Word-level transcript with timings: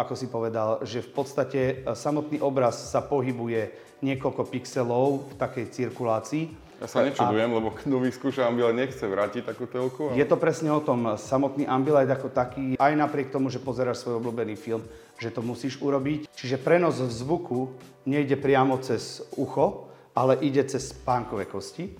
ako 0.00 0.14
si 0.16 0.26
povedal, 0.32 0.80
že 0.80 1.04
v 1.04 1.10
podstate 1.12 1.60
e, 1.60 1.74
samotný 1.92 2.40
obraz 2.40 2.88
sa 2.88 3.04
pohybuje 3.04 3.70
niekoľko 4.00 4.48
pixelov 4.48 5.28
v 5.28 5.34
takej 5.36 5.66
cirkulácii. 5.68 6.44
Ja 6.80 6.88
sa 6.88 7.04
nečudujem, 7.04 7.52
a... 7.52 7.56
lebo 7.60 7.76
kto 7.76 8.00
vyskúša 8.00 8.48
Ambilight 8.48 8.72
nechce 8.72 9.04
vrátiť 9.04 9.52
takú 9.52 9.68
telku. 9.68 10.08
Ale... 10.08 10.16
Je 10.16 10.24
to 10.24 10.40
presne 10.40 10.72
o 10.72 10.80
tom. 10.80 11.12
Samotný 11.20 11.68
Ambilight 11.68 12.08
ako 12.08 12.32
taký, 12.32 12.80
aj 12.80 12.92
napriek 12.96 13.28
tomu, 13.28 13.52
že 13.52 13.60
pozeráš 13.60 14.00
svoj 14.00 14.16
obľúbený 14.24 14.56
film, 14.56 14.80
že 15.20 15.28
to 15.28 15.44
musíš 15.44 15.76
urobiť. 15.76 16.32
Čiže 16.32 16.56
prenos 16.56 16.96
zvuku 16.96 17.76
nejde 18.08 18.40
priamo 18.40 18.80
cez 18.80 19.20
ucho, 19.36 19.92
ale 20.16 20.40
ide 20.40 20.64
cez 20.64 20.96
spánkové 20.96 21.44
kosti. 21.44 21.92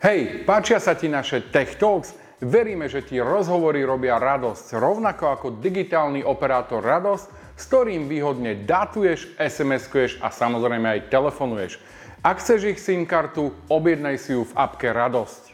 Hej, 0.00 0.48
páčia 0.48 0.80
sa 0.80 0.96
ti 0.96 1.12
naše 1.12 1.52
Tech 1.52 1.76
Talks? 1.76 2.16
Veríme, 2.40 2.88
že 2.88 3.04
ti 3.04 3.20
rozhovory 3.20 3.84
robia 3.84 4.16
radosť, 4.16 4.80
rovnako 4.80 5.24
ako 5.28 5.46
digitálny 5.60 6.24
operátor 6.24 6.80
Radosť, 6.80 7.28
s 7.52 7.68
ktorým 7.68 8.08
výhodne 8.08 8.64
datuješ, 8.64 9.36
SMS-kuješ 9.36 10.24
a 10.24 10.32
samozrejme 10.32 10.88
aj 10.88 11.12
telefonuješ. 11.12 11.84
Ak 12.24 12.40
chceš 12.40 12.72
ich 12.72 12.80
SIM 12.80 13.04
kartu, 13.04 13.52
objednaj 13.68 14.16
si 14.24 14.32
ju 14.32 14.48
v 14.48 14.56
appke 14.56 14.88
Radosť. 14.88 15.52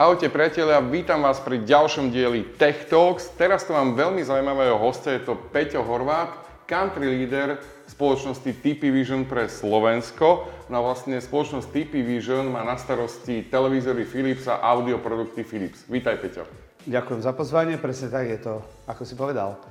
Ahojte 0.00 0.32
priatelia, 0.32 0.80
vítam 0.80 1.20
vás 1.20 1.44
pri 1.44 1.60
ďalšom 1.60 2.08
dieli 2.08 2.56
Tech 2.56 2.88
Talks. 2.88 3.36
Teraz 3.36 3.68
tu 3.68 3.76
mám 3.76 3.92
veľmi 4.00 4.24
zaujímavého 4.24 4.80
hostia, 4.80 5.20
je 5.20 5.28
to 5.28 5.36
Peťo 5.52 5.84
Horvát, 5.84 6.32
country 6.64 7.20
leader 7.20 7.60
spoločnosti 7.94 8.50
TP 8.58 8.90
Vision 8.90 9.22
pre 9.22 9.46
Slovensko. 9.46 10.50
No 10.66 10.82
a 10.82 10.84
vlastne 10.90 11.22
spoločnosť 11.22 11.70
TP 11.70 12.02
Vision 12.02 12.50
má 12.50 12.66
na 12.66 12.74
starosti 12.74 13.46
televízory 13.46 14.02
Philips 14.02 14.50
a 14.50 14.58
audioprodukty 14.58 15.46
Philips. 15.46 15.86
Vítaj 15.86 16.18
Peťo. 16.18 16.42
Ďakujem 16.90 17.20
za 17.22 17.32
pozvanie, 17.32 17.78
presne 17.78 18.10
tak 18.10 18.26
je 18.26 18.38
to, 18.42 18.54
ako 18.90 19.02
si 19.06 19.14
povedal. 19.14 19.62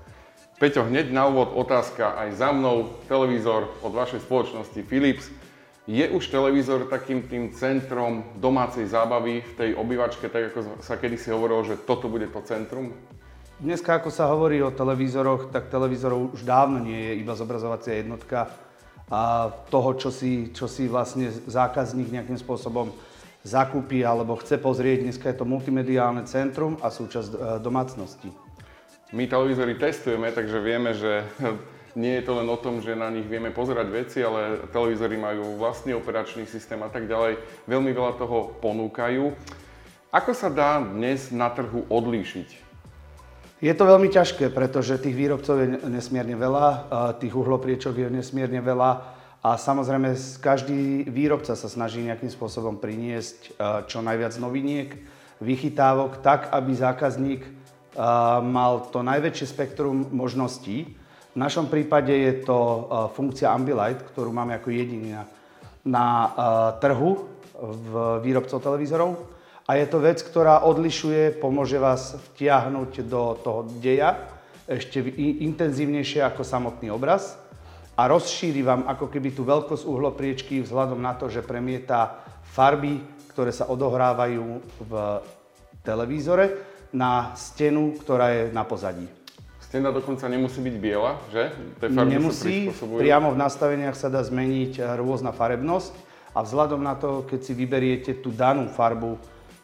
Peťo, 0.56 0.88
hneď 0.88 1.12
na 1.12 1.28
úvod 1.28 1.52
otázka 1.52 2.16
aj 2.16 2.40
za 2.40 2.56
mnou. 2.56 2.96
Televízor 3.12 3.68
od 3.84 3.92
vašej 3.92 4.24
spoločnosti 4.24 4.80
Philips. 4.88 5.28
Je 5.84 6.08
už 6.08 6.32
televízor 6.32 6.88
takým 6.88 7.28
tým 7.28 7.52
centrom 7.52 8.24
domácej 8.40 8.88
zábavy 8.88 9.44
v 9.44 9.52
tej 9.60 9.70
obývačke, 9.76 10.32
tak 10.32 10.56
ako 10.56 10.80
sa 10.80 10.96
kedysi 10.96 11.36
hovorilo, 11.36 11.68
že 11.68 11.76
toto 11.76 12.08
bude 12.08 12.32
to 12.32 12.40
centrum? 12.48 12.96
Dneska, 13.62 14.02
ako 14.02 14.10
sa 14.10 14.26
hovorí 14.34 14.58
o 14.66 14.74
televízoroch, 14.74 15.54
tak 15.54 15.70
televízorov 15.70 16.34
už 16.34 16.42
dávno 16.42 16.82
nie 16.82 16.98
je 16.98 17.14
iba 17.22 17.38
zobrazovacia 17.38 18.02
jednotka 18.02 18.50
a 19.14 19.54
toho, 19.70 19.94
čo 19.94 20.10
si, 20.10 20.50
čo 20.50 20.66
si 20.66 20.90
vlastne 20.90 21.30
zákazník 21.30 22.10
nejakým 22.10 22.40
spôsobom 22.42 22.90
zakúpi 23.46 24.02
alebo 24.02 24.42
chce 24.42 24.58
pozrieť. 24.58 25.06
Dneska 25.06 25.30
je 25.30 25.38
to 25.38 25.46
multimediálne 25.46 26.26
centrum 26.26 26.82
a 26.82 26.90
súčasť 26.90 27.30
e, 27.30 27.38
domácnosti. 27.62 28.34
My 29.14 29.30
televízory 29.30 29.78
testujeme, 29.78 30.34
takže 30.34 30.58
vieme, 30.58 30.98
že 30.98 31.22
nie 32.02 32.18
je 32.18 32.26
to 32.26 32.34
len 32.42 32.50
o 32.50 32.58
tom, 32.58 32.82
že 32.82 32.98
na 32.98 33.14
nich 33.14 33.30
vieme 33.30 33.54
pozerať 33.54 33.88
veci, 33.94 34.26
ale 34.26 34.66
televízory 34.74 35.14
majú 35.14 35.62
vlastný 35.62 35.94
operačný 35.94 36.50
systém 36.50 36.82
a 36.82 36.90
tak 36.90 37.06
ďalej. 37.06 37.38
Veľmi 37.70 37.94
veľa 37.94 38.18
toho 38.18 38.58
ponúkajú. 38.66 39.30
Ako 40.10 40.34
sa 40.34 40.50
dá 40.50 40.82
dnes 40.82 41.30
na 41.30 41.54
trhu 41.54 41.86
odlíšiť 41.86 42.73
je 43.64 43.72
to 43.72 43.88
veľmi 43.88 44.12
ťažké, 44.12 44.52
pretože 44.52 45.00
tých 45.00 45.16
výrobcov 45.16 45.56
je 45.56 45.68
nesmierne 45.88 46.36
veľa, 46.36 46.68
tých 47.24 47.32
uhlopriečok 47.32 47.96
je 47.96 48.12
nesmierne 48.12 48.60
veľa 48.60 48.92
a 49.40 49.56
samozrejme 49.56 50.12
každý 50.44 51.08
výrobca 51.08 51.56
sa 51.56 51.68
snaží 51.72 52.04
nejakým 52.04 52.28
spôsobom 52.28 52.76
priniesť 52.76 53.56
čo 53.88 54.04
najviac 54.04 54.36
noviniek, 54.36 54.92
vychytávok, 55.40 56.20
tak 56.20 56.52
aby 56.52 56.72
zákazník 56.76 57.42
mal 58.44 58.92
to 58.92 59.00
najväčšie 59.00 59.48
spektrum 59.48 60.12
možností. 60.12 61.00
V 61.32 61.38
našom 61.40 61.72
prípade 61.72 62.12
je 62.12 62.44
to 62.44 62.60
funkcia 63.16 63.48
Ambilight, 63.48 64.04
ktorú 64.12 64.36
máme 64.36 64.60
ako 64.60 64.76
jediný 64.76 65.16
na, 65.16 65.24
na 65.88 66.08
trhu 66.84 67.32
v 67.56 68.20
výrobcov 68.28 68.60
televízorov. 68.60 69.33
A 69.64 69.80
je 69.80 69.88
to 69.88 70.04
vec, 70.04 70.20
ktorá 70.20 70.68
odlišuje, 70.68 71.40
pomôže 71.40 71.80
vás 71.80 72.20
vtiahnuť 72.32 73.08
do 73.08 73.40
toho 73.40 73.64
deja 73.80 74.20
ešte 74.68 75.00
intenzívnejšie 75.40 76.20
ako 76.24 76.44
samotný 76.44 76.92
obraz 76.92 77.40
a 77.96 78.12
rozšíri 78.12 78.60
vám 78.60 78.88
ako 78.92 79.08
keby 79.08 79.32
tú 79.32 79.48
veľkosť 79.48 79.84
uhlopriečky 79.88 80.60
vzhľadom 80.64 81.00
na 81.00 81.16
to, 81.16 81.32
že 81.32 81.44
premieta 81.44 82.24
farby, 82.52 83.00
ktoré 83.32 83.56
sa 83.56 83.72
odohrávajú 83.72 84.60
v 84.84 84.92
televízore 85.84 86.60
na 86.92 87.32
stenu, 87.40 87.96
ktorá 88.04 88.36
je 88.36 88.44
na 88.52 88.68
pozadí. 88.68 89.08
Stena 89.64 89.96
dokonca 89.96 90.28
nemusí 90.28 90.60
byť 90.60 90.76
biela, 90.76 91.18
že? 91.32 91.56
Tie 91.80 91.88
farby 91.88 92.20
nemusí, 92.20 92.56
priamo 93.00 93.32
v 93.32 93.42
nastaveniach 93.42 93.96
sa 93.96 94.12
dá 94.12 94.20
zmeniť 94.20 95.00
rôzna 95.00 95.32
farebnosť 95.32 95.96
a 96.36 96.44
vzhľadom 96.44 96.84
na 96.84 97.00
to, 97.00 97.24
keď 97.26 97.40
si 97.42 97.54
vyberiete 97.56 98.12
tú 98.20 98.30
danú 98.30 98.68
farbu, 98.70 99.18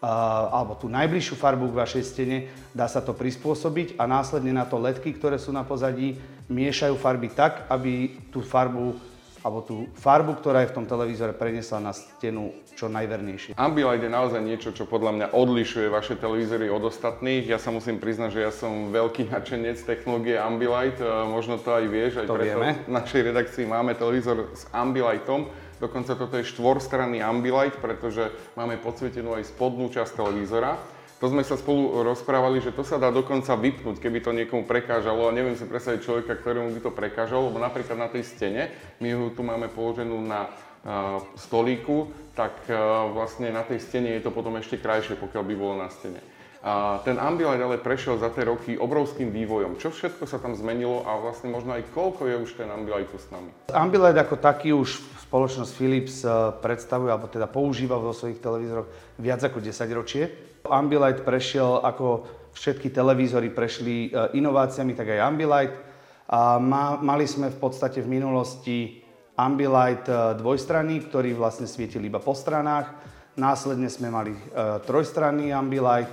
alebo 0.04 0.80
tú 0.80 0.88
najbližšiu 0.88 1.36
farbu 1.36 1.72
k 1.72 1.80
vašej 1.80 2.04
stene, 2.08 2.38
dá 2.72 2.88
sa 2.88 3.04
to 3.04 3.12
prispôsobiť 3.12 4.00
a 4.00 4.08
následne 4.08 4.56
na 4.56 4.64
to 4.64 4.80
ledky, 4.80 5.12
ktoré 5.12 5.36
sú 5.36 5.52
na 5.52 5.68
pozadí, 5.68 6.16
miešajú 6.48 6.96
farby 6.96 7.30
tak, 7.30 7.68
aby 7.68 8.16
tú 8.32 8.40
farbu 8.40 8.96
alebo 9.40 9.64
tú 9.64 9.88
farbu, 9.96 10.36
ktorá 10.36 10.68
je 10.68 10.72
v 10.72 10.76
tom 10.76 10.86
televízore, 10.86 11.32
preniesla 11.32 11.80
na 11.80 11.96
stenu 11.96 12.52
čo 12.76 12.92
najvernejšie. 12.92 13.56
Ambilight 13.56 14.04
je 14.04 14.12
naozaj 14.12 14.42
niečo, 14.44 14.76
čo 14.76 14.84
podľa 14.84 15.12
mňa 15.16 15.28
odlišuje 15.32 15.88
vaše 15.88 16.20
televízory 16.20 16.68
od 16.68 16.84
ostatných. 16.88 17.48
Ja 17.48 17.56
sa 17.56 17.72
musím 17.72 18.04
priznať, 18.04 18.36
že 18.36 18.42
ja 18.44 18.52
som 18.52 18.92
veľký 18.92 19.32
nadšenec 19.32 19.80
technológie 19.84 20.36
Ambilight. 20.36 21.00
Možno 21.28 21.56
to 21.60 21.72
aj 21.72 21.86
vieš, 21.88 22.24
aj 22.24 22.28
to 22.28 22.36
preto 22.36 22.60
vieme. 22.60 22.70
v 22.84 22.92
našej 22.92 23.22
redakcii 23.32 23.64
máme 23.68 23.96
televízor 23.96 24.52
s 24.56 24.68
Ambilightom 24.76 25.48
Dokonca 25.80 26.16
toto 26.16 26.36
je 26.36 26.48
štvorstranný 26.48 27.24
ambilight, 27.24 27.80
pretože 27.80 28.30
máme 28.60 28.76
podsvietenú 28.80 29.34
aj 29.40 29.48
spodnú 29.48 29.88
časť 29.88 30.12
televízora. 30.20 30.76
To 31.20 31.28
sme 31.28 31.44
sa 31.44 31.60
spolu 31.60 32.00
rozprávali, 32.04 32.64
že 32.64 32.72
to 32.72 32.84
sa 32.88 32.96
dá 32.96 33.12
dokonca 33.12 33.52
vypnúť, 33.52 34.00
keby 34.00 34.24
to 34.24 34.32
niekomu 34.32 34.64
prekážalo. 34.64 35.28
A 35.28 35.36
neviem 35.36 35.56
si 35.56 35.68
predstaviť 35.68 36.00
človeka, 36.00 36.40
ktorému 36.40 36.72
by 36.80 36.82
to 36.84 36.92
prekážalo, 36.96 37.52
lebo 37.52 37.60
napríklad 37.60 38.00
na 38.00 38.08
tej 38.08 38.24
stene, 38.24 38.72
my 39.04 39.08
ju 39.12 39.36
tu 39.36 39.44
máme 39.44 39.68
položenú 39.68 40.16
na 40.24 40.48
uh, 40.48 41.20
stolíku, 41.36 42.08
tak 42.40 42.56
uh, 42.72 43.12
vlastne 43.12 43.52
na 43.52 43.68
tej 43.68 43.84
stene 43.84 44.16
je 44.16 44.24
to 44.24 44.32
potom 44.32 44.56
ešte 44.56 44.80
krajšie, 44.80 45.20
pokiaľ 45.20 45.44
by 45.44 45.56
bolo 45.60 45.76
na 45.84 45.92
stene. 45.92 46.24
A 46.60 47.00
ten 47.08 47.16
Ambilight 47.16 47.64
ale 47.64 47.80
prešiel 47.80 48.20
za 48.20 48.28
tie 48.36 48.44
roky 48.44 48.76
obrovským 48.76 49.32
vývojom. 49.32 49.80
Čo 49.80 49.96
všetko 49.96 50.28
sa 50.28 50.44
tam 50.44 50.60
zmenilo 50.60 51.08
a 51.08 51.16
vlastne 51.16 51.48
možno 51.48 51.72
aj 51.72 51.88
koľko 51.96 52.28
je 52.28 52.36
už 52.36 52.52
ten 52.60 52.68
Ambilight 52.68 53.08
tu 53.08 53.16
s 53.16 53.32
nami? 53.32 53.48
Ambilight 53.72 54.20
ako 54.20 54.36
taký 54.36 54.76
už 54.76 55.00
spoločnosť 55.30 55.72
Philips 55.72 56.26
eh, 56.26 56.34
predstavuje, 56.60 57.14
alebo 57.14 57.30
teda 57.32 57.46
používa 57.46 58.02
vo 58.02 58.12
svojich 58.12 58.44
televízoroch 58.44 58.90
viac 59.22 59.40
ako 59.46 59.64
10 59.64 59.72
ročie. 59.94 60.24
Ambilight 60.68 61.24
prešiel, 61.24 61.80
ako 61.80 62.28
všetky 62.52 62.92
televízory 62.92 63.54
prešli 63.54 64.12
eh, 64.12 64.36
inováciami, 64.36 64.98
tak 64.98 65.16
aj 65.16 65.24
Ambilight. 65.24 65.76
A 66.30 66.62
mali 67.02 67.26
sme 67.26 67.50
v 67.50 67.58
podstate 67.58 68.04
v 68.04 68.12
minulosti 68.20 69.00
Ambilight 69.40 70.12
eh, 70.12 70.36
dvojstranný, 70.36 71.08
ktorý 71.08 71.40
vlastne 71.40 71.72
svietil 71.72 72.04
iba 72.04 72.20
po 72.20 72.36
stranách. 72.36 72.92
Následne 73.40 73.88
sme 73.88 74.12
mali 74.12 74.36
trojstranný 74.84 75.56
Ambilight, 75.56 76.12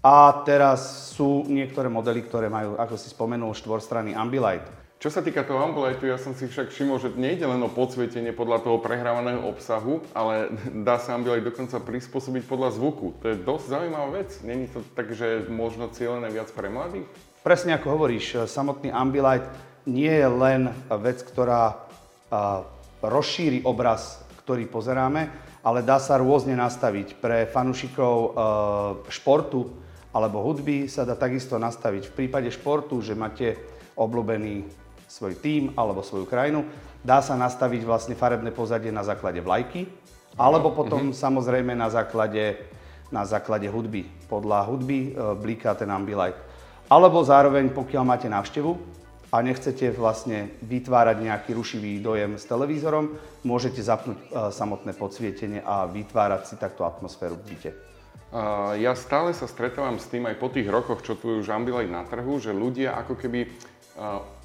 a 0.00 0.32
teraz 0.48 1.12
sú 1.12 1.44
niektoré 1.44 1.92
modely, 1.92 2.24
ktoré 2.24 2.48
majú, 2.48 2.80
ako 2.80 2.96
si 2.96 3.12
spomenul, 3.12 3.52
štvorstranný 3.52 4.16
Ambilight. 4.16 4.64
Čo 5.00 5.08
sa 5.08 5.24
týka 5.24 5.48
toho 5.48 5.64
Ambilightu, 5.64 6.12
ja 6.12 6.20
som 6.20 6.36
si 6.36 6.44
však 6.44 6.72
všimol, 6.72 7.00
že 7.00 7.08
nejde 7.16 7.48
len 7.48 7.60
o 7.64 7.72
podsvietenie 7.72 8.36
podľa 8.36 8.60
toho 8.60 8.76
prehrávaného 8.84 9.48
obsahu, 9.48 10.04
ale 10.12 10.52
dá 10.88 11.00
sa 11.00 11.16
Ambilight 11.16 11.44
dokonca 11.44 11.80
prispôsobiť 11.80 12.44
podľa 12.44 12.76
zvuku. 12.76 13.16
To 13.24 13.26
je 13.32 13.40
dosť 13.40 13.64
zaujímavá 13.76 14.08
vec. 14.12 14.36
Není 14.44 14.68
to 14.68 14.84
tak, 14.92 15.12
že 15.16 15.48
možno 15.48 15.88
cieľené 15.88 16.28
viac 16.28 16.52
pre 16.52 16.68
mladých? 16.68 17.08
Presne 17.40 17.80
ako 17.80 17.96
hovoríš, 17.96 18.44
samotný 18.44 18.92
Ambilight 18.92 19.48
nie 19.88 20.12
je 20.12 20.28
len 20.28 20.68
vec, 21.00 21.24
ktorá 21.24 21.88
rozšíri 23.00 23.64
obraz, 23.64 24.20
ktorý 24.44 24.68
pozeráme, 24.68 25.32
ale 25.64 25.80
dá 25.80 25.96
sa 25.96 26.20
rôzne 26.20 26.52
nastaviť. 26.56 27.16
Pre 27.16 27.48
fanúšikov 27.48 28.36
športu 29.08 29.72
alebo 30.10 30.42
hudby 30.42 30.90
sa 30.90 31.06
dá 31.06 31.14
takisto 31.14 31.54
nastaviť. 31.58 32.10
V 32.10 32.16
prípade 32.24 32.50
športu, 32.50 32.98
že 32.98 33.14
máte 33.14 33.54
obľúbený 33.94 34.66
svoj 35.10 35.38
tím 35.38 35.74
alebo 35.74 36.02
svoju 36.02 36.26
krajinu, 36.26 36.66
dá 37.02 37.22
sa 37.22 37.34
nastaviť 37.34 37.82
vlastne 37.82 38.14
farebné 38.14 38.54
pozadie 38.54 38.94
na 38.94 39.02
základe 39.02 39.42
vlajky, 39.42 39.86
alebo 40.38 40.70
potom 40.70 41.10
mm-hmm. 41.10 41.18
samozrejme 41.18 41.72
na 41.74 41.90
základe, 41.90 42.58
na 43.10 43.26
základe 43.26 43.66
hudby. 43.66 44.06
Podľa 44.30 44.66
hudby 44.70 45.10
e, 45.10 45.34
bliká 45.34 45.74
ten 45.74 45.90
ambilight. 45.90 46.38
Alebo 46.86 47.22
zároveň, 47.26 47.70
pokiaľ 47.74 48.02
máte 48.06 48.26
návštevu 48.30 48.72
a 49.30 49.36
nechcete 49.42 49.94
vlastne 49.94 50.54
vytvárať 50.62 51.16
nejaký 51.22 51.50
rušivý 51.54 52.02
dojem 52.02 52.34
s 52.38 52.46
televízorom, 52.46 53.14
môžete 53.42 53.82
zapnúť 53.82 54.18
e, 54.18 54.26
samotné 54.54 54.94
podsvietenie 54.94 55.60
a 55.66 55.90
vytvárať 55.90 56.42
si 56.46 56.54
takto 56.54 56.86
atmosféru 56.86 57.34
v 57.34 57.46
byte. 57.50 57.89
Ja 58.78 58.94
stále 58.94 59.34
sa 59.34 59.50
stretávam 59.50 59.98
s 59.98 60.06
tým 60.06 60.22
aj 60.30 60.38
po 60.38 60.46
tých 60.46 60.70
rokoch, 60.70 61.02
čo 61.02 61.18
tu 61.18 61.42
už 61.42 61.50
Ambilight 61.50 61.90
na 61.90 62.06
trhu, 62.06 62.38
že 62.38 62.54
ľudia 62.54 62.94
ako 62.94 63.18
keby, 63.18 63.50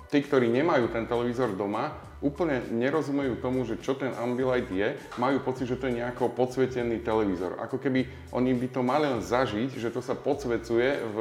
tí, 0.09 0.17
ktorí 0.25 0.49
nemajú 0.49 0.89
ten 0.89 1.05
televízor 1.05 1.53
doma, 1.53 1.93
úplne 2.25 2.65
nerozumejú 2.73 3.37
tomu, 3.37 3.61
že 3.69 3.77
čo 3.77 3.93
ten 3.93 4.09
Ambilight 4.17 4.73
je, 4.73 4.97
majú 5.21 5.37
pocit, 5.45 5.69
že 5.69 5.77
to 5.77 5.85
je 5.85 6.01
nejako 6.01 6.33
podsvietený 6.33 7.05
televízor. 7.05 7.61
Ako 7.61 7.77
keby 7.77 8.09
oni 8.33 8.57
by 8.57 8.67
to 8.73 8.81
mali 8.81 9.05
len 9.05 9.21
zažiť, 9.21 9.77
že 9.77 9.93
to 9.93 10.01
sa 10.01 10.17
podsvecuje 10.17 11.05
v, 11.05 11.17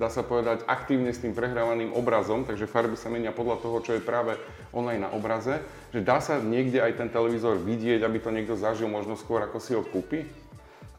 dá 0.00 0.08
sa 0.08 0.24
povedať, 0.24 0.64
aktívne 0.64 1.12
s 1.12 1.20
tým 1.20 1.36
prehrávaným 1.36 1.92
obrazom, 1.92 2.48
takže 2.48 2.64
farby 2.64 2.96
sa 2.96 3.12
menia 3.12 3.36
podľa 3.36 3.60
toho, 3.60 3.76
čo 3.84 3.92
je 3.92 4.00
práve 4.00 4.40
online 4.72 5.04
na 5.04 5.12
obraze, 5.12 5.60
že 5.92 6.00
dá 6.00 6.24
sa 6.24 6.40
niekde 6.40 6.80
aj 6.80 6.96
ten 6.96 7.12
televízor 7.12 7.60
vidieť, 7.60 8.00
aby 8.00 8.16
to 8.24 8.32
niekto 8.32 8.56
zažil 8.56 8.88
možno 8.88 9.20
skôr, 9.20 9.44
ako 9.44 9.60
si 9.60 9.76
ho 9.76 9.84
kúpi. 9.84 10.24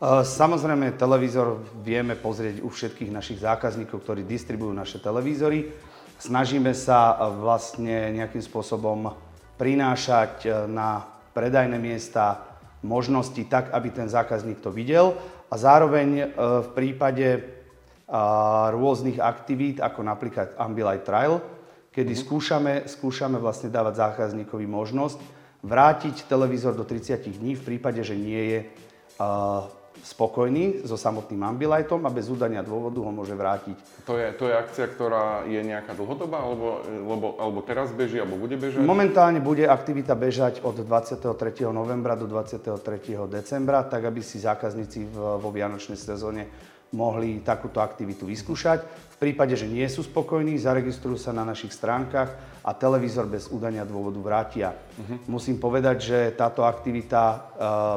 Samozrejme, 0.05 0.93
televízor 0.93 1.57
vieme 1.81 2.13
pozrieť 2.13 2.61
u 2.61 2.69
všetkých 2.69 3.09
našich 3.09 3.41
zákazníkov, 3.41 4.05
ktorí 4.05 4.21
distribujú 4.29 4.69
naše 4.69 5.01
televízory. 5.01 5.73
Snažíme 6.21 6.69
sa 6.77 7.17
vlastne 7.33 8.13
nejakým 8.13 8.41
spôsobom 8.45 9.17
prinášať 9.57 10.45
e, 10.45 10.49
na 10.69 11.01
predajné 11.33 11.81
miesta 11.81 12.45
možnosti 12.85 13.41
tak, 13.49 13.73
aby 13.73 13.89
ten 13.89 14.05
zákazník 14.05 14.61
to 14.61 14.69
videl 14.69 15.17
a 15.49 15.57
zároveň 15.57 16.29
v 16.37 16.69
prípade 16.77 17.41
rôznych 18.73 19.17
aktivít, 19.17 19.81
ako 19.81 20.05
napríklad 20.05 20.53
Ambilight 20.61 21.03
Trial, 21.03 21.41
kedy 21.89 22.13
mm-hmm. 22.13 22.25
skúšame, 22.29 22.73
skúšame 22.85 23.37
vlastne 23.41 23.73
dávať 23.73 23.97
zákazníkovi 23.97 24.69
možnosť 24.69 25.19
vrátiť 25.65 26.29
televízor 26.29 26.77
do 26.77 26.85
30 26.85 27.17
dní 27.41 27.57
v 27.57 27.65
prípade, 27.65 27.99
že 28.05 28.13
nie 28.13 28.41
je 28.45 28.59
spokojný 30.03 30.85
so 30.85 30.97
samotným 30.97 31.41
Ambilightom 31.43 32.05
a 32.05 32.11
bez 32.13 32.29
údania 32.29 32.61
dôvodu 32.61 33.01
ho 33.01 33.11
môže 33.13 33.33
vrátiť. 33.33 34.05
To 34.05 34.17
je, 34.17 34.27
to 34.37 34.49
je 34.49 34.53
akcia, 34.55 34.85
ktorá 34.91 35.45
je 35.45 35.59
nejaká 35.61 35.97
dlhodobá, 35.97 36.41
alebo, 36.41 36.81
alebo, 36.85 37.27
alebo 37.37 37.59
teraz 37.65 37.91
beží, 37.91 38.21
alebo 38.21 38.37
bude 38.37 38.55
bežať? 38.55 38.81
Momentálne 38.81 39.43
bude 39.43 39.67
aktivita 39.67 40.13
bežať 40.13 40.61
od 40.63 40.79
23. 40.79 41.33
novembra 41.69 42.13
do 42.15 42.25
23. 42.25 42.77
decembra, 43.27 43.83
tak 43.85 44.07
aby 44.07 44.21
si 44.23 44.39
zákazníci 44.39 45.11
vo 45.13 45.49
vianočnej 45.49 45.99
sezóne 45.99 46.47
mohli 46.95 47.43
takúto 47.43 47.83
aktivitu 47.83 48.23
vyskúšať. 48.27 48.79
V 49.17 49.17
prípade, 49.17 49.57
že 49.57 49.65
nie 49.65 49.83
sú 49.89 50.05
spokojní, 50.05 50.61
zaregistrujú 50.61 51.17
sa 51.17 51.33
na 51.33 51.41
našich 51.41 51.73
stránkach 51.73 52.37
a 52.61 52.71
televízor 52.71 53.25
bez 53.25 53.49
údania 53.49 53.81
dôvodu 53.81 54.19
vrátia. 54.21 54.69
Uh-huh. 54.71 55.17
Musím 55.25 55.57
povedať, 55.57 55.97
že 56.05 56.19
táto 56.37 56.61
aktivita 56.61 57.21
uh, 57.25 57.39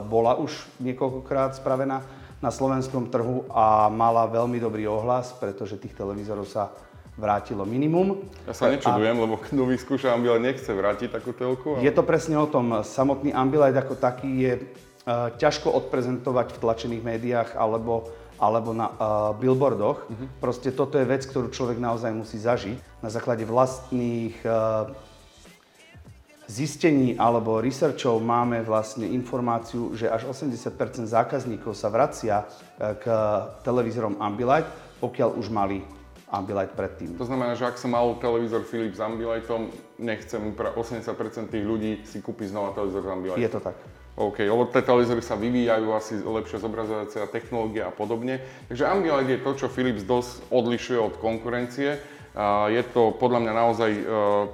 bola 0.01 0.41
už 0.41 0.57
niekoľkokrát 0.81 1.61
spravená 1.61 2.01
na 2.41 2.49
slovenskom 2.49 3.13
trhu 3.13 3.45
a 3.53 3.93
mala 3.93 4.25
veľmi 4.25 4.57
dobrý 4.57 4.89
ohlas, 4.89 5.37
pretože 5.37 5.77
tých 5.77 5.93
televízorov 5.93 6.49
sa 6.49 6.73
vrátilo 7.21 7.69
minimum. 7.69 8.25
Ja 8.49 8.57
sa 8.57 8.73
nečudujem, 8.73 9.13
a... 9.13 9.23
lebo 9.29 9.37
kto 9.37 9.69
vyskúša 9.69 10.17
Ambilight 10.17 10.41
nechce 10.41 10.73
vrátiť 10.73 11.13
takú 11.13 11.37
telku. 11.37 11.77
Ale... 11.77 11.85
Je 11.85 11.93
to 11.93 12.01
presne 12.01 12.41
o 12.41 12.49
tom. 12.49 12.81
Samotný 12.81 13.37
Ambilight 13.37 13.77
ako 13.77 14.01
taký 14.01 14.31
je 14.41 14.53
uh, 14.57 15.29
ťažko 15.37 15.69
odprezentovať 15.69 16.57
v 16.57 16.61
tlačených 16.65 17.03
médiách 17.05 17.51
alebo 17.61 18.09
alebo 18.41 18.73
na 18.73 18.89
uh, 18.89 18.97
billboardoch. 19.37 20.09
Uh-huh. 20.09 20.27
Proste 20.41 20.73
toto 20.73 20.97
je 20.97 21.05
vec, 21.05 21.29
ktorú 21.29 21.53
človek 21.53 21.77
naozaj 21.77 22.11
musí 22.17 22.41
zažiť 22.41 23.05
na 23.05 23.13
základe 23.13 23.45
vlastných 23.45 24.35
uh, 24.49 24.89
zistení 26.49 27.15
alebo 27.15 27.61
researchov 27.61 28.19
máme 28.19 28.65
vlastne 28.65 29.07
informáciu, 29.07 29.95
že 29.95 30.11
až 30.11 30.27
80 30.33 31.07
zákazníkov 31.07 31.77
sa 31.77 31.93
vracia 31.93 32.49
uh, 32.49 32.97
k 32.97 33.05
televízorom 33.63 34.17
Ambilight, 34.19 34.67
pokiaľ 35.05 35.37
už 35.37 35.53
mali 35.53 35.85
Ambilight 36.31 36.73
predtým. 36.79 37.19
To 37.19 37.27
znamená, 37.27 37.59
že 37.59 37.67
ak 37.67 37.77
som 37.77 37.93
mal 37.93 38.17
televízor 38.23 38.63
Philips 38.63 38.99
s 38.99 39.03
Ambilightom, 39.03 39.69
nechcem 39.99 40.55
pre 40.55 40.71
80% 40.73 41.51
tých 41.51 41.65
ľudí 41.67 42.07
si 42.07 42.23
kúpiť 42.23 42.55
znova 42.55 42.71
televízor 42.73 43.03
s 43.03 43.11
Ambilightom. 43.11 43.43
Je 43.43 43.51
to 43.51 43.61
tak. 43.61 43.77
OK, 44.19 44.43
lebo 44.43 44.67
tie 44.69 44.83
televízory 44.83 45.23
sa 45.23 45.39
vyvíjajú, 45.39 45.87
asi 45.95 46.19
lepšie 46.19 46.61
zobrazovacia 46.61 47.31
technológia 47.31 47.89
a 47.89 47.93
podobne. 47.95 48.43
Takže 48.67 48.85
Ambilight 48.85 49.31
je 49.31 49.41
to, 49.41 49.51
čo 49.55 49.67
Philips 49.73 50.03
dosť 50.03 50.51
odlišuje 50.51 50.99
od 50.99 51.15
konkurencie. 51.23 52.03
Je 52.71 52.83
to 52.95 53.11
podľa 53.19 53.43
mňa 53.43 53.53
naozaj 53.59 53.91
e, 53.91 54.03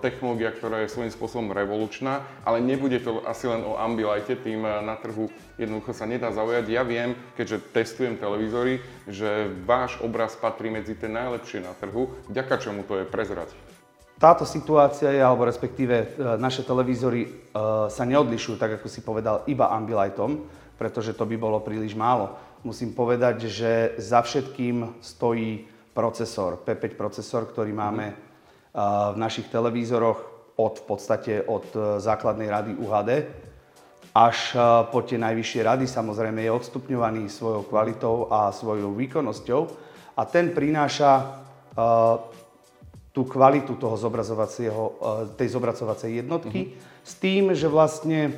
technológia, 0.01 0.49
ktorá 0.49 0.81
je 0.81 0.89
svojím 0.97 1.13
spôsobom 1.13 1.53
revolučná, 1.53 2.25
ale 2.41 2.65
nebude 2.65 2.97
to 3.05 3.21
asi 3.29 3.53
len 3.53 3.61
o 3.69 3.77
Ambilighte, 3.77 4.33
tým 4.33 4.65
e, 4.65 4.81
na 4.81 4.97
trhu 4.97 5.29
jednoducho 5.61 5.93
sa 5.93 6.09
nedá 6.09 6.33
zaujať. 6.33 6.73
Ja 6.73 6.89
viem, 6.89 7.13
keďže 7.37 7.61
testujem 7.77 8.17
televízory, 8.17 8.81
že 9.05 9.53
váš 9.69 10.01
obraz 10.01 10.33
patrí 10.41 10.73
medzi 10.73 10.97
tie 10.97 11.13
najlepšie 11.13 11.69
na 11.69 11.77
trhu, 11.77 12.17
vďaka 12.33 12.57
čomu 12.65 12.81
to 12.81 12.97
je 12.97 13.05
prezrať. 13.05 13.53
Táto 14.17 14.49
situácia 14.49 15.13
je, 15.13 15.21
alebo 15.21 15.45
respektíve 15.45 15.95
e, 16.01 16.07
naše 16.41 16.65
televízory 16.65 17.29
e, 17.29 17.31
sa 17.93 18.05
neodlišujú, 18.09 18.57
tak 18.57 18.81
ako 18.81 18.89
si 18.89 19.05
povedal, 19.05 19.45
iba 19.45 19.69
Ambilightom, 19.69 20.41
pretože 20.81 21.13
to 21.13 21.29
by 21.29 21.37
bolo 21.37 21.61
príliš 21.61 21.93
málo. 21.93 22.33
Musím 22.65 22.97
povedať, 22.97 23.45
že 23.45 23.93
za 24.01 24.25
všetkým 24.25 25.05
stojí 25.05 25.69
procesor, 25.93 26.65
P5 26.65 26.97
procesor, 26.97 27.45
ktorý 27.45 27.77
máme 27.77 28.07
e, 28.09 28.15
v 29.13 29.17
našich 29.21 29.53
televízoroch 29.53 30.19
od, 30.57 30.75
v 30.81 30.85
podstate 30.89 31.45
od 31.45 31.69
základnej 32.01 32.49
rady 32.49 32.73
UHD 32.81 33.11
až 34.17 34.57
po 34.89 35.05
tie 35.05 35.21
najvyššie 35.21 35.61
rady. 35.61 35.85
Samozrejme 35.85 36.41
je 36.41 36.57
odstupňovaný 36.57 37.29
svojou 37.29 37.69
kvalitou 37.69 38.33
a 38.33 38.49
svojou 38.49 38.97
výkonnosťou 38.97 39.61
a 40.17 40.25
ten 40.25 40.57
prináša 40.57 41.45
tú 43.17 43.25
kvalitu 43.25 43.81
toho 43.81 43.97
zobrazovacieho, 43.97 44.83
e, 44.85 44.93
tej 45.41 45.57
zobrazovacej 45.57 46.21
jednotky 46.21 46.61
uh-huh. 46.69 47.01
s 47.01 47.17
tým, 47.17 47.57
že 47.57 47.65
vlastne 47.65 48.37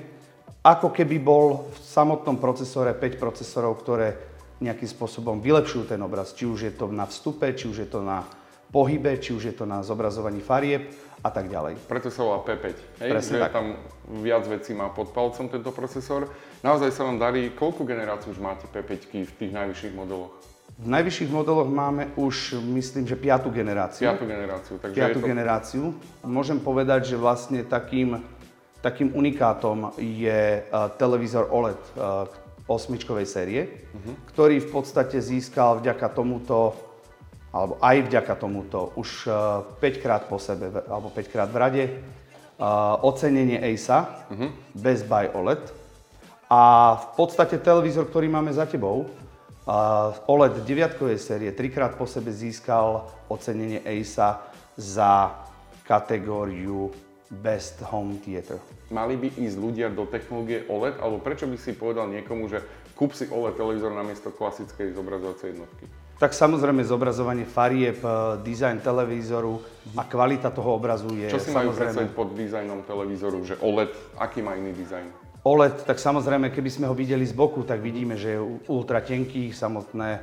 ako 0.63 0.95
keby 0.95 1.19
bol 1.19 1.67
v 1.67 1.79
samotnom 1.83 2.39
procesore 2.39 2.95
5 2.95 3.19
procesorov, 3.19 3.83
ktoré 3.83 4.15
nejakým 4.63 4.87
spôsobom 4.87 5.43
vylepšujú 5.43 5.91
ten 5.91 5.99
obraz. 5.99 6.31
Či 6.31 6.47
už 6.47 6.61
je 6.71 6.73
to 6.79 6.87
na 6.95 7.11
vstupe, 7.11 7.51
či 7.59 7.67
už 7.67 7.87
je 7.87 7.89
to 7.91 8.07
na 8.07 8.23
pohybe, 8.71 9.19
či 9.19 9.35
už 9.35 9.43
je 9.51 9.55
to 9.59 9.67
na 9.67 9.83
zobrazovaní 9.83 10.39
farieb 10.39 10.95
a 11.27 11.31
tak 11.35 11.51
ďalej. 11.51 11.75
Preto 11.91 12.11
sa 12.15 12.23
volá 12.23 12.39
P5. 12.47 12.65
Hej, 13.03 13.11
Presne 13.11 13.35
že 13.35 13.43
tak. 13.43 13.55
tam 13.55 13.67
viac 14.23 14.47
vecí 14.47 14.75
má 14.79 14.95
pod 14.95 15.11
palcom 15.11 15.51
tento 15.51 15.75
procesor. 15.75 16.31
Naozaj 16.63 16.91
sa 16.95 17.03
vám 17.03 17.19
darí, 17.19 17.51
koľko 17.51 17.83
generácií 17.83 18.31
už 18.31 18.39
máte 18.39 18.71
P5 18.71 19.11
v 19.27 19.33
tých 19.35 19.53
najvyšších 19.55 19.95
modeloch? 19.95 20.58
V 20.79 20.87
najvyšších 20.87 21.35
modeloch 21.35 21.67
máme 21.67 22.15
už, 22.15 22.55
myslím, 22.71 23.03
že 23.03 23.19
piatú 23.19 23.51
generáciu. 23.51 24.07
Piatú 24.07 24.31
generáciu. 24.31 24.75
Takže 24.79 24.95
piatú 24.95 25.19
to... 25.19 25.27
generáciu. 25.27 25.85
Môžem 26.23 26.63
povedať, 26.63 27.11
že 27.11 27.17
vlastne 27.19 27.67
takým, 27.67 28.23
takým 28.79 29.11
unikátom 29.11 29.91
je 29.99 30.63
uh, 30.63 30.87
televízor 30.95 31.51
OLED 31.51 31.83
uh, 31.99 32.31
osmičkovej 32.71 33.27
série, 33.27 33.91
uh-huh. 33.91 34.15
ktorý 34.31 34.63
v 34.63 34.71
podstate 34.71 35.19
získal 35.19 35.83
vďaka 35.83 36.15
tomuto, 36.15 36.79
alebo 37.51 37.83
aj 37.83 37.97
vďaka 38.07 38.35
tomuto, 38.39 38.95
už 38.95 39.27
uh, 39.27 39.67
5 39.83 39.99
krát 39.99 40.31
po 40.31 40.39
sebe, 40.39 40.71
alebo 40.87 41.11
5 41.11 41.27
krát 41.27 41.51
v 41.51 41.59
rade, 41.59 41.85
uh, 41.91 43.03
ocenenie 43.03 43.59
ASA, 43.59 44.31
uh-huh. 44.31 44.55
Best 44.79 45.11
Buy 45.11 45.27
OLED. 45.35 45.75
A 46.47 46.95
v 47.03 47.07
podstate 47.19 47.59
televízor, 47.59 48.07
ktorý 48.07 48.31
máme 48.31 48.55
za 48.55 48.63
tebou, 48.63 49.11
OLED 50.25 50.65
9 50.65 51.21
série 51.21 51.53
trikrát 51.53 51.93
po 51.93 52.09
sebe 52.09 52.33
získal 52.33 53.05
ocenenie 53.29 53.85
ASA 53.85 54.41
za 54.81 55.45
kategóriu 55.85 56.89
Best 57.29 57.85
Home 57.93 58.17
Theater. 58.25 58.57
Mali 58.89 59.21
by 59.21 59.29
ísť 59.37 59.57
ľudia 59.61 59.93
do 59.93 60.09
technológie 60.09 60.65
OLED, 60.73 60.97
alebo 61.05 61.21
prečo 61.21 61.45
by 61.45 61.61
si 61.61 61.77
povedal 61.77 62.09
niekomu, 62.09 62.49
že 62.49 62.65
kúp 62.97 63.13
si 63.13 63.29
OLED 63.29 63.61
televízor 63.61 63.93
namiesto 63.93 64.33
klasickej 64.33 64.97
zobrazovacej 64.97 65.53
jednotky? 65.53 65.85
Tak 66.17 66.33
samozrejme 66.33 66.81
zobrazovanie 66.83 67.45
farieb, 67.45 68.01
e, 68.01 68.41
dizajn 68.41 68.81
televízoru 68.81 69.61
a 69.95 70.03
kvalita 70.09 70.49
toho 70.49 70.81
obrazu 70.81 71.13
je 71.13 71.29
Čo 71.29 71.45
si 71.45 71.53
majú 71.53 71.77
predstaviť 71.77 72.11
pod 72.17 72.33
dizajnom 72.33 72.89
televízoru, 72.89 73.45
že 73.45 73.61
OLED, 73.61 73.93
aký 74.17 74.41
má 74.41 74.57
iný 74.57 74.73
dizajn? 74.73 75.28
OLED, 75.49 75.89
tak 75.89 75.97
samozrejme, 75.97 76.53
keby 76.53 76.69
sme 76.69 76.87
ho 76.87 76.93
videli 76.93 77.25
z 77.25 77.33
boku, 77.33 77.65
tak 77.65 77.81
vidíme, 77.81 78.21
že 78.21 78.37
je 78.37 78.41
ultra 78.69 79.01
tenký, 79.01 79.49
samotné 79.49 80.21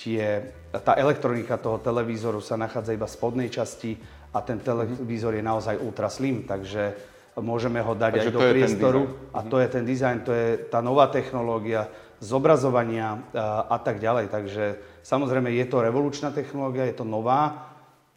tie, 0.00 0.40
tá 0.80 0.96
elektronika 0.96 1.60
toho 1.60 1.76
televízoru 1.84 2.40
sa 2.40 2.56
nachádza 2.56 2.96
iba 2.96 3.04
v 3.04 3.12
spodnej 3.12 3.48
časti 3.52 3.92
a 4.32 4.40
ten 4.40 4.56
televízor 4.56 5.36
je 5.36 5.44
naozaj 5.44 5.76
ultra 5.84 6.08
slim, 6.08 6.48
takže 6.48 6.96
môžeme 7.36 7.84
ho 7.84 7.92
dať 7.92 8.12
takže 8.16 8.24
aj 8.24 8.32
do 8.32 8.40
priestoru. 8.40 9.00
a 9.36 9.40
to 9.44 9.56
je 9.60 9.68
ten 9.68 9.84
dizajn, 9.84 10.16
to 10.24 10.32
je 10.32 10.48
tá 10.72 10.80
nová 10.80 11.12
technológia 11.12 11.92
zobrazovania 12.24 13.20
a, 13.36 13.68
a 13.68 13.78
tak 13.84 14.00
ďalej. 14.00 14.32
Takže 14.32 14.64
samozrejme 15.04 15.52
je 15.52 15.66
to 15.68 15.84
revolučná 15.84 16.32
technológia, 16.32 16.88
je 16.88 16.96
to 16.96 17.04
nová, 17.04 17.68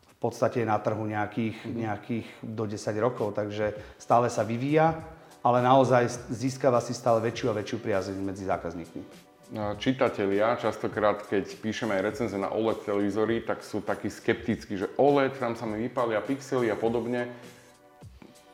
v 0.07 0.17
podstate 0.17 0.63
je 0.63 0.67
na 0.69 0.79
trhu 0.79 1.03
nejakých, 1.03 1.57
nejakých 1.75 2.27
do 2.39 2.63
10 2.65 2.79
rokov, 3.03 3.35
takže 3.35 3.75
stále 3.99 4.31
sa 4.31 4.47
vyvíja 4.47 5.16
ale 5.43 5.59
naozaj 5.61 6.29
získava 6.29 6.81
si 6.81 6.93
stále 6.93 7.21
väčšiu 7.21 7.51
a 7.51 7.57
väčšiu 7.57 7.77
priazeň 7.81 8.17
medzi 8.21 8.43
zákazníkmi. 8.45 9.03
čitatelia 9.79 10.59
častokrát, 10.59 11.23
keď 11.23 11.55
píšeme 11.63 11.95
aj 11.95 12.03
recenze 12.03 12.35
na 12.35 12.51
OLED 12.51 12.83
televízory, 12.83 13.47
tak 13.47 13.63
sú 13.63 13.79
takí 13.79 14.11
skeptickí, 14.11 14.75
že 14.75 14.91
OLED, 14.99 15.39
tam 15.39 15.55
sa 15.55 15.63
mi 15.63 15.87
vypália 15.87 16.19
pixely 16.19 16.67
a 16.67 16.75
podobne. 16.75 17.31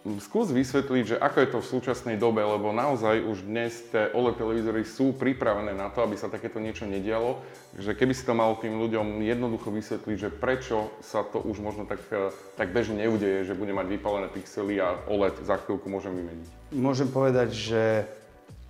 Skús 0.03 0.51
vysvetliť, 0.51 1.15
že 1.15 1.17
ako 1.17 1.37
je 1.39 1.47
to 1.47 1.59
v 1.63 1.69
súčasnej 1.79 2.19
dobe, 2.19 2.43
lebo 2.43 2.75
naozaj 2.75 3.23
už 3.23 3.47
dnes 3.47 3.87
tie 3.87 4.11
OLED 4.11 4.35
televízory 4.35 4.83
sú 4.83 5.15
pripravené 5.15 5.71
na 5.71 5.87
to, 5.87 6.03
aby 6.03 6.19
sa 6.19 6.27
takéto 6.27 6.59
niečo 6.59 6.83
nedialo. 6.83 7.39
Že 7.79 7.95
keby 7.95 8.11
si 8.11 8.27
to 8.27 8.35
malo 8.35 8.59
tým 8.59 8.75
ľuďom 8.83 9.23
jednoducho 9.23 9.71
vysvetliť, 9.71 10.17
že 10.19 10.27
prečo 10.27 10.91
sa 10.99 11.23
to 11.23 11.39
už 11.39 11.63
možno 11.63 11.87
tak, 11.87 12.03
tak 12.59 12.75
bežne 12.75 12.99
neudeje, 12.99 13.47
že 13.47 13.55
bude 13.55 13.71
mať 13.71 13.87
vypálené 13.95 14.27
pixely 14.27 14.83
a 14.83 14.91
OLED 15.07 15.39
za 15.39 15.55
chvíľku 15.63 15.87
môžem 15.87 16.11
vymeniť. 16.11 16.75
Môžem 16.75 17.07
povedať, 17.07 17.55
že 17.55 18.03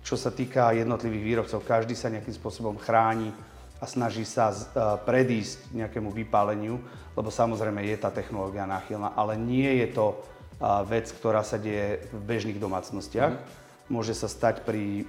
čo 0.06 0.14
sa 0.14 0.30
týka 0.30 0.70
jednotlivých 0.70 1.24
výrobcov, 1.26 1.66
každý 1.66 1.98
sa 1.98 2.14
nejakým 2.14 2.38
spôsobom 2.38 2.78
chráni 2.78 3.34
a 3.82 3.90
snaží 3.90 4.22
sa 4.22 4.54
predísť 5.02 5.74
nejakému 5.74 6.14
vypáleniu, 6.14 6.78
lebo 7.18 7.26
samozrejme 7.26 7.82
je 7.90 7.98
tá 7.98 8.14
technológia 8.14 8.70
náchylná, 8.70 9.18
ale 9.18 9.34
nie 9.34 9.82
je 9.82 9.98
to 9.98 10.14
vec, 10.62 11.10
ktorá 11.10 11.42
sa 11.42 11.58
deje 11.58 12.06
v 12.14 12.20
bežných 12.24 12.58
domácnostiach. 12.58 13.32
Mm-hmm. 13.34 13.92
Môže 13.92 14.16
sa 14.16 14.30
stať 14.30 14.64
pri 14.64 15.04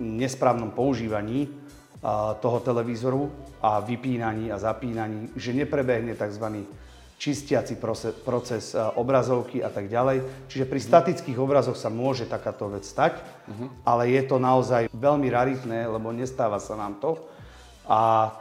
nesprávnom 0.00 0.72
používaní 0.72 1.52
toho 2.40 2.58
televízoru 2.60 3.32
a 3.60 3.80
vypínaní 3.80 4.52
a 4.52 4.60
zapínaní, 4.60 5.32
že 5.34 5.56
neprebehne 5.56 6.14
tzv. 6.14 6.64
čistiaci 7.16 7.80
proces 8.24 8.76
obrazovky 8.76 9.64
a 9.64 9.72
tak 9.72 9.88
ďalej. 9.88 10.48
Čiže 10.52 10.64
pri 10.68 10.80
mm-hmm. 10.80 10.92
statických 10.92 11.38
obrazoch 11.40 11.76
sa 11.76 11.88
môže 11.88 12.28
takáto 12.28 12.68
vec 12.68 12.84
stať, 12.84 13.20
mm-hmm. 13.20 13.68
ale 13.88 14.12
je 14.12 14.22
to 14.28 14.36
naozaj 14.36 14.88
veľmi 14.92 15.28
raritné, 15.32 15.88
lebo 15.88 16.12
nestáva 16.12 16.60
sa 16.60 16.76
nám 16.76 17.00
to. 17.00 17.20
A 17.88 18.32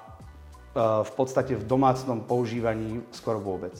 v 0.76 1.12
podstate 1.16 1.56
v 1.56 1.64
domácnom 1.64 2.20
používaní 2.20 3.00
skoro 3.16 3.40
vôbec 3.40 3.72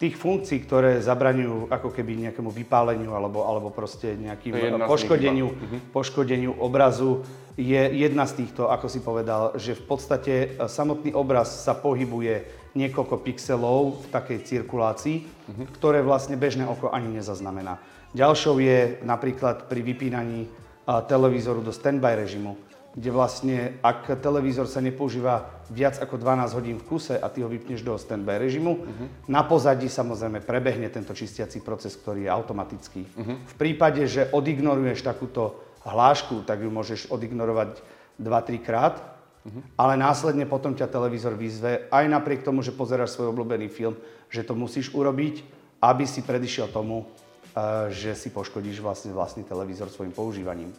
tých 0.00 0.16
funkcií, 0.16 0.64
ktoré 0.64 1.04
zabraňujú 1.04 1.68
ako 1.68 1.92
keby 1.92 2.16
nejakému 2.24 2.48
vypáleniu 2.48 3.12
alebo, 3.12 3.44
alebo 3.44 3.68
proste 3.68 4.16
nejakým 4.16 4.80
poškodeniu, 4.88 5.52
mhm. 5.52 5.78
poškodeniu 5.92 6.56
obrazu, 6.56 7.20
je 7.60 7.76
jedna 7.76 8.24
z 8.24 8.40
týchto, 8.40 8.72
ako 8.72 8.88
si 8.88 9.04
povedal, 9.04 9.52
že 9.60 9.76
v 9.76 9.84
podstate 9.84 10.32
e, 10.32 10.48
samotný 10.64 11.12
obraz 11.12 11.52
sa 11.52 11.76
pohybuje 11.76 12.48
niekoľko 12.72 13.20
pixelov 13.20 14.00
v 14.00 14.06
takej 14.08 14.38
cirkulácii, 14.46 15.16
uh-huh. 15.20 15.66
ktoré 15.76 16.00
vlastne 16.00 16.40
bežné 16.40 16.64
oko 16.64 16.88
ani 16.88 17.20
nezaznamená. 17.20 17.82
Ďalšou 18.14 18.62
je 18.62 19.02
napríklad 19.04 19.68
pri 19.68 19.84
vypínaní 19.84 20.46
e, 20.46 20.48
televízoru 21.04 21.60
do 21.60 21.74
standby 21.74 22.16
režimu 22.16 22.69
kde 23.00 23.10
vlastne, 23.16 23.56
ak 23.80 24.12
televízor 24.20 24.68
sa 24.68 24.84
nepoužíva 24.84 25.64
viac 25.72 25.96
ako 25.96 26.20
12 26.20 26.52
hodín 26.52 26.76
v 26.76 26.84
kuse 26.84 27.16
a 27.16 27.32
ty 27.32 27.40
ho 27.40 27.48
vypneš 27.48 27.80
do 27.80 27.96
standby 27.96 28.36
režimu, 28.36 28.76
uh-huh. 28.76 29.08
na 29.24 29.40
pozadí 29.40 29.88
samozrejme 29.88 30.44
prebehne 30.44 30.92
tento 30.92 31.16
čistiaci 31.16 31.64
proces, 31.64 31.96
ktorý 31.96 32.28
je 32.28 32.30
automatický. 32.30 33.02
Uh-huh. 33.08 33.40
V 33.40 33.54
prípade, 33.56 34.04
že 34.04 34.28
odignoruješ 34.28 35.00
takúto 35.00 35.56
hlášku, 35.88 36.44
tak 36.44 36.60
ju 36.60 36.68
môžeš 36.68 37.08
odignorovať 37.08 37.80
2-3 38.20 38.60
krát, 38.60 39.00
uh-huh. 39.00 39.64
ale 39.80 39.96
následne 39.96 40.44
potom 40.44 40.76
ťa 40.76 40.92
televízor 40.92 41.40
vyzve, 41.40 41.88
aj 41.88 42.04
napriek 42.04 42.44
tomu, 42.44 42.60
že 42.60 42.76
pozeráš 42.76 43.16
svoj 43.16 43.32
obľúbený 43.32 43.72
film, 43.72 43.96
že 44.28 44.44
to 44.44 44.52
musíš 44.52 44.92
urobiť, 44.92 45.40
aby 45.80 46.04
si 46.04 46.20
predišiel 46.20 46.68
tomu, 46.68 47.08
eh, 47.56 47.88
že 47.88 48.12
si 48.12 48.28
poškodíš 48.28 48.84
vlastne 48.84 49.16
vlastný 49.16 49.48
televízor 49.48 49.88
svojim 49.88 50.12
používaním. 50.12 50.76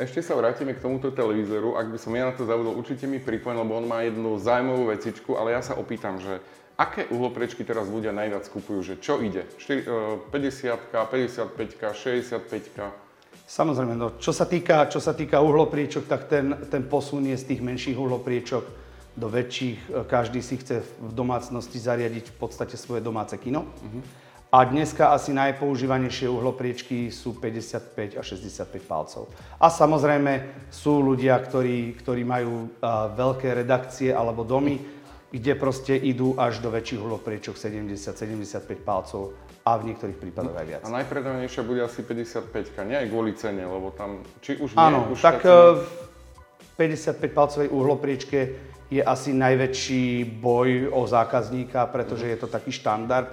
Ešte 0.00 0.24
sa 0.24 0.32
vrátime 0.32 0.72
k 0.72 0.80
tomuto 0.80 1.12
televízoru. 1.12 1.76
Ak 1.76 1.92
by 1.92 1.98
som 2.00 2.16
ja 2.16 2.28
na 2.28 2.32
to 2.32 2.48
zavodol, 2.48 2.72
určite 2.72 3.04
mi 3.04 3.20
pripoň, 3.20 3.60
lebo 3.60 3.76
on 3.76 3.84
má 3.84 4.00
jednu 4.00 4.40
zaujímavú 4.40 4.88
vecičku, 4.88 5.36
ale 5.36 5.52
ja 5.52 5.60
sa 5.60 5.76
opýtam, 5.76 6.16
že 6.16 6.40
aké 6.80 7.04
uhlopriečky 7.12 7.68
teraz 7.68 7.84
ľudia 7.90 8.16
najviac 8.16 8.48
kupujú, 8.48 8.80
že 8.80 8.94
čo 8.96 9.20
ide? 9.20 9.44
50, 9.60 10.32
55, 10.32 11.52
65? 11.92 13.08
Samozrejme, 13.48 13.96
no, 13.96 14.16
čo, 14.16 14.32
sa 14.32 14.48
týka, 14.48 14.88
čo 14.88 15.00
sa 15.00 15.12
týka 15.12 15.40
uhlopriečok, 15.40 16.04
tak 16.08 16.28
ten, 16.32 16.68
ten 16.68 16.84
posun 16.84 17.28
je 17.28 17.36
z 17.36 17.52
tých 17.52 17.60
menších 17.60 17.96
uhlopriečok 17.96 18.64
do 19.18 19.26
väčších. 19.26 20.08
Každý 20.08 20.40
si 20.44 20.60
chce 20.60 20.80
v 20.80 21.12
domácnosti 21.12 21.76
zariadiť 21.80 22.32
v 22.32 22.36
podstate 22.36 22.76
svoje 22.76 23.02
domáce 23.02 23.34
kino. 23.40 23.68
Uh-huh. 23.68 24.00
A 24.48 24.64
dneska 24.64 25.12
asi 25.12 25.36
najpoužívanejšie 25.36 26.24
uhlopriečky 26.24 27.12
sú 27.12 27.36
55 27.36 28.16
a 28.16 28.22
65 28.24 28.80
palcov. 28.88 29.28
A 29.60 29.68
samozrejme 29.68 30.64
sú 30.72 31.04
ľudia, 31.04 31.36
ktorí, 31.36 31.92
ktorí 32.00 32.24
majú 32.24 32.64
uh, 32.64 33.12
veľké 33.12 33.52
redakcie 33.52 34.08
alebo 34.08 34.48
domy, 34.48 34.80
kde 35.28 35.52
proste 35.52 35.92
idú 36.00 36.32
až 36.40 36.64
do 36.64 36.72
väčších 36.72 36.96
uhlopriečok 36.96 37.60
70-75 37.60 38.80
palcov 38.80 39.36
a 39.68 39.76
v 39.76 39.92
niektorých 39.92 40.16
prípadoch 40.16 40.56
aj 40.56 40.64
viac. 40.64 40.80
A 40.88 40.96
najpredávanejšia 40.96 41.62
bude 41.68 41.84
asi 41.84 42.00
55, 42.00 42.48
nie 42.88 42.96
aj 42.96 43.06
kvôli 43.12 43.36
cene, 43.36 43.68
lebo 43.68 43.92
tam, 43.92 44.24
či 44.40 44.56
už 44.56 44.72
nie, 44.72 44.80
Áno, 44.80 45.12
už 45.12 45.20
tak 45.20 45.44
v 45.44 45.84
55 46.80 47.20
palcovej 47.36 47.68
uhlopriečke 47.68 48.40
je 48.88 49.04
asi 49.04 49.36
najväčší 49.36 50.40
boj 50.40 50.88
o 50.88 51.04
zákazníka, 51.04 51.84
pretože 51.92 52.24
je 52.24 52.38
to 52.40 52.48
taký 52.48 52.72
štandard 52.72 53.28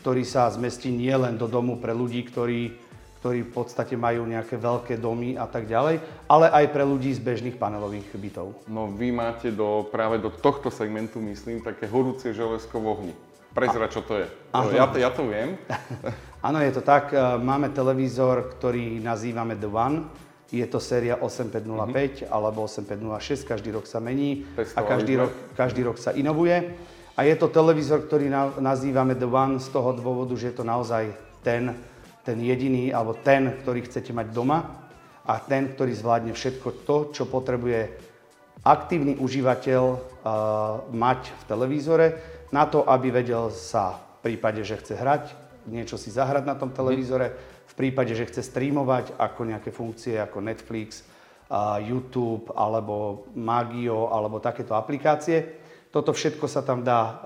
ktorý 0.00 0.24
sa 0.24 0.48
zmestí 0.48 0.88
nielen 0.88 1.36
do 1.36 1.44
domu 1.44 1.76
pre 1.76 1.92
ľudí, 1.92 2.24
ktorí, 2.24 2.72
ktorí 3.20 3.44
v 3.44 3.52
podstate 3.52 4.00
majú 4.00 4.24
nejaké 4.24 4.56
veľké 4.56 4.96
domy 4.96 5.36
a 5.36 5.44
tak 5.44 5.68
ďalej, 5.68 6.00
ale 6.24 6.46
aj 6.48 6.64
pre 6.72 6.84
ľudí 6.88 7.12
z 7.12 7.20
bežných 7.20 7.60
panelových 7.60 8.08
bytov. 8.16 8.64
No 8.64 8.88
vy 8.88 9.12
máte 9.12 9.52
do, 9.52 9.84
práve 9.92 10.16
do 10.16 10.32
tohto 10.32 10.72
segmentu, 10.72 11.20
myslím, 11.20 11.60
také 11.60 11.84
horúce 11.84 12.32
železko 12.32 12.80
v 12.80 12.86
ohni. 12.88 13.14
Prezra, 13.50 13.90
čo 13.90 14.00
to 14.06 14.14
je. 14.14 14.26
Áno. 14.54 14.70
Ja, 14.70 14.86
ja 14.94 15.10
to 15.10 15.26
viem. 15.26 15.58
Áno, 16.46 16.62
je 16.62 16.70
to 16.70 16.86
tak. 16.86 17.10
E, 17.10 17.18
máme 17.42 17.74
televízor, 17.74 18.54
ktorý 18.56 19.02
nazývame 19.02 19.58
The 19.58 19.66
One. 19.66 20.06
Je 20.54 20.62
to 20.70 20.78
séria 20.78 21.18
8505 21.18 21.66
mm-hmm. 21.66 22.30
alebo 22.30 22.66
8506, 22.66 23.42
každý 23.46 23.70
rok 23.74 23.86
sa 23.86 23.98
mení 24.02 24.46
a 24.54 24.82
každý 24.82 25.18
rok, 25.18 25.30
každý 25.54 25.82
rok 25.86 25.98
sa 25.98 26.10
inovuje. 26.10 26.74
A 27.20 27.28
je 27.28 27.36
to 27.36 27.52
televízor, 27.52 28.08
ktorý 28.08 28.32
nazývame 28.64 29.12
The 29.12 29.28
One 29.28 29.60
z 29.60 29.68
toho 29.68 29.92
dôvodu, 29.92 30.32
že 30.40 30.48
je 30.48 30.56
to 30.56 30.64
naozaj 30.64 31.12
ten, 31.44 31.76
ten 32.24 32.40
jediný, 32.40 32.96
alebo 32.96 33.12
ten, 33.12 33.60
ktorý 33.60 33.84
chcete 33.84 34.16
mať 34.16 34.32
doma 34.32 34.88
a 35.28 35.36
ten, 35.36 35.68
ktorý 35.68 35.92
zvládne 35.92 36.32
všetko 36.32 36.88
to, 36.88 37.12
čo 37.12 37.28
potrebuje 37.28 37.92
aktívny 38.64 39.20
užívateľ 39.20 39.82
uh, 39.84 40.00
mať 40.96 41.28
v 41.28 41.42
televízore 41.44 42.06
na 42.56 42.64
to, 42.64 42.88
aby 42.88 43.12
vedel 43.12 43.52
sa 43.52 44.00
v 44.24 44.32
prípade, 44.32 44.64
že 44.64 44.80
chce 44.80 44.96
hrať, 44.96 45.36
niečo 45.68 46.00
si 46.00 46.08
zahrať 46.08 46.48
na 46.48 46.56
tom 46.56 46.72
televízore, 46.72 47.36
v 47.68 47.74
prípade, 47.76 48.16
že 48.16 48.32
chce 48.32 48.48
streamovať 48.48 49.20
ako 49.20 49.40
nejaké 49.44 49.68
funkcie 49.68 50.16
ako 50.16 50.40
Netflix, 50.40 51.04
uh, 51.52 51.76
YouTube 51.84 52.48
alebo 52.56 53.28
Magio 53.36 54.08
alebo 54.08 54.40
takéto 54.40 54.72
aplikácie, 54.72 55.59
toto 55.90 56.14
všetko 56.14 56.46
sa 56.46 56.62
tam 56.62 56.86
dá 56.86 57.02
uh, 57.02 57.18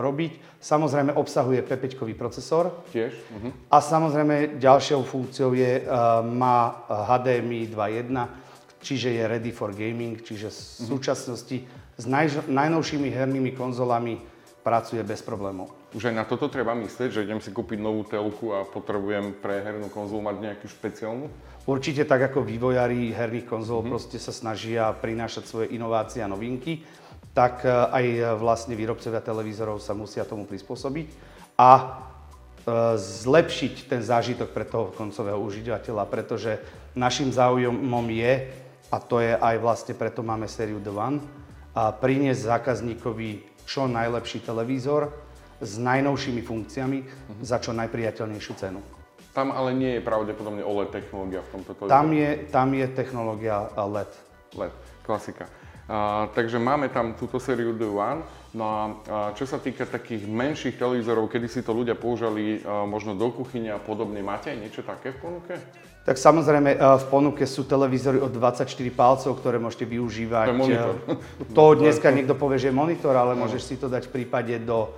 robiť. 0.00 0.60
Samozrejme 0.64 1.12
obsahuje 1.12 1.60
P5 1.60 2.16
procesor. 2.16 2.72
Tiež. 2.88 3.12
Uh-huh. 3.12 3.52
A 3.68 3.84
samozrejme 3.84 4.56
ďalšou 4.56 5.04
funkciou 5.04 5.52
je, 5.52 5.84
uh, 5.84 6.24
má 6.24 6.88
HDMI 6.88 7.68
2.1, 7.68 8.80
čiže 8.80 9.12
je 9.12 9.22
ready 9.28 9.52
for 9.52 9.76
gaming, 9.76 10.24
čiže 10.24 10.48
v 10.48 10.56
uh-huh. 10.56 10.88
súčasnosti 10.88 11.56
s 12.00 12.04
naj, 12.08 12.48
najnovšími 12.48 13.12
hernými 13.12 13.52
konzolami 13.52 14.16
pracuje 14.64 15.04
bez 15.04 15.20
problémov. 15.20 15.68
Už 15.92 16.08
aj 16.08 16.16
na 16.16 16.24
toto 16.24 16.48
treba 16.48 16.72
myslieť, 16.76 17.12
že 17.12 17.24
idem 17.24 17.40
si 17.44 17.52
kúpiť 17.52 17.80
novú 17.80 18.08
telku 18.08 18.56
a 18.56 18.64
potrebujem 18.64 19.36
pre 19.36 19.64
hernú 19.64 19.88
konzolu 19.92 20.24
mať 20.24 20.36
nejakú 20.40 20.66
špeciálnu? 20.68 21.28
Určite 21.68 22.08
tak 22.08 22.32
ako 22.32 22.40
vývojári 22.40 23.12
herných 23.12 23.44
konzol 23.44 23.84
uh-huh. 23.84 23.92
proste 23.92 24.16
sa 24.16 24.32
snažia 24.32 24.88
prinášať 24.96 25.44
svoje 25.44 25.76
inovácie 25.76 26.24
a 26.24 26.28
novinky 26.28 26.80
tak 27.38 27.62
e, 27.62 27.70
aj 27.70 28.06
e, 28.10 28.22
vlastne 28.34 28.74
výrobcovia 28.74 29.22
televízorov 29.22 29.78
sa 29.78 29.94
musia 29.94 30.26
tomu 30.26 30.42
prispôsobiť 30.42 31.06
a 31.54 31.70
e, 31.78 31.86
zlepšiť 32.98 33.86
ten 33.86 34.02
zážitok 34.02 34.50
pre 34.50 34.66
toho 34.66 34.90
koncového 34.90 35.38
užívateľa, 35.38 36.10
pretože 36.10 36.58
našim 36.98 37.30
záujmom 37.30 38.06
je, 38.10 38.50
a 38.90 38.96
to 38.98 39.22
je 39.22 39.38
aj 39.38 39.54
vlastne 39.62 39.94
preto 39.94 40.26
máme 40.26 40.50
sériu 40.50 40.82
The 40.82 40.90
One, 40.90 41.22
a 41.78 41.94
priniesť 41.94 42.58
zákazníkovi 42.58 43.62
čo 43.62 43.86
najlepší 43.86 44.42
televízor 44.42 45.14
s 45.62 45.78
najnovšími 45.78 46.42
funkciami 46.42 46.98
mm-hmm. 46.98 47.44
za 47.46 47.62
čo 47.62 47.70
najpriateľnejšiu 47.70 48.54
cenu. 48.58 48.82
Tam 49.30 49.54
ale 49.54 49.70
nie 49.78 49.94
je 49.94 50.02
pravdepodobne 50.02 50.66
OLED 50.66 50.90
technológia 50.90 51.46
v 51.46 51.48
tomto 51.54 51.70
televízore. 51.78 51.94
Tam 51.94 52.08
je, 52.10 52.30
tam 52.50 52.68
je 52.74 52.86
technológia 52.90 53.70
LED. 53.78 54.10
LED, 54.58 54.74
klasika. 55.06 55.46
A, 55.88 56.28
takže 56.36 56.60
máme 56.60 56.92
tam 56.92 57.16
túto 57.16 57.40
sériu 57.40 57.72
The 57.72 57.88
One. 57.88 58.20
No 58.52 58.64
a, 58.64 58.80
a 58.80 59.16
čo 59.32 59.48
sa 59.48 59.56
týka 59.56 59.88
takých 59.88 60.28
menších 60.28 60.76
televízorov, 60.76 61.32
kedy 61.32 61.48
si 61.48 61.60
to 61.64 61.72
ľudia 61.72 61.96
použali 61.96 62.60
a, 62.60 62.84
možno 62.84 63.16
do 63.16 63.32
kuchyne 63.32 63.72
a 63.72 63.80
podobne, 63.80 64.20
máte 64.20 64.52
aj 64.52 64.58
niečo 64.60 64.84
také 64.84 65.16
v 65.16 65.18
ponuke? 65.24 65.54
Tak 66.08 66.16
samozrejme 66.16 66.80
v 66.80 67.06
ponuke 67.12 67.44
sú 67.44 67.68
televízory 67.68 68.16
od 68.16 68.32
24 68.32 68.64
palcov, 68.96 69.28
ktoré 69.44 69.60
môžete 69.60 69.84
využívať. 69.84 70.46
To 70.48 70.52
je 70.52 70.60
monitor. 70.64 70.94
To 71.52 71.64
dneska 71.84 72.08
niekto 72.08 72.32
povie, 72.32 72.56
že 72.56 72.72
je 72.72 72.76
monitor, 72.80 73.12
ale 73.12 73.36
môžeš 73.36 73.60
si 73.60 73.76
to 73.76 73.92
dať 73.92 74.08
v 74.08 74.24
prípade 74.24 74.56
do 74.64 74.88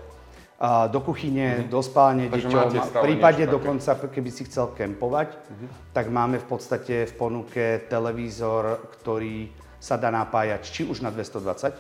do 0.93 1.01
kuchyne, 1.01 1.65
mm-hmm. 1.65 1.73
do 1.73 1.81
spálne 1.81 2.29
deťom. 2.29 2.93
V 2.93 3.01
prípade 3.01 3.49
dokonca, 3.49 3.97
keby 3.97 4.29
si 4.29 4.45
chcel 4.45 4.77
kempovať, 4.77 5.33
mm-hmm. 5.33 5.69
tak 5.97 6.13
máme 6.13 6.37
v 6.37 6.47
podstate 6.47 7.09
v 7.09 7.15
ponuke 7.17 7.89
televízor, 7.89 8.93
ktorý 9.01 9.49
sa 9.81 9.97
dá 9.97 10.13
napájať 10.13 10.69
či 10.69 10.83
už 10.85 11.01
na 11.01 11.09
220, 11.09 11.73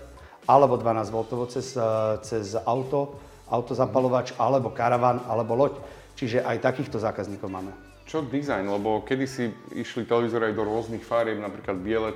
alebo 0.49 0.75
12 0.81 1.13
V 1.13 1.47
cez, 1.53 1.77
cez 2.25 2.47
auto, 2.65 3.21
autozapalovač, 3.47 4.35
alebo 4.41 4.73
karavan, 4.73 5.21
alebo 5.29 5.55
loď. 5.55 5.75
Čiže 6.17 6.43
aj 6.43 6.65
takýchto 6.65 6.99
zákazníkov 6.99 7.49
máme. 7.53 7.73
Čo 8.11 8.27
dizajn? 8.27 8.67
Lebo 8.67 9.07
kedysi 9.07 9.55
išli 9.71 10.03
televízory 10.03 10.51
aj 10.51 10.59
do 10.59 10.67
rôznych 10.67 11.07
farieb, 11.07 11.39
napríklad 11.39 11.79
biele, 11.79 12.11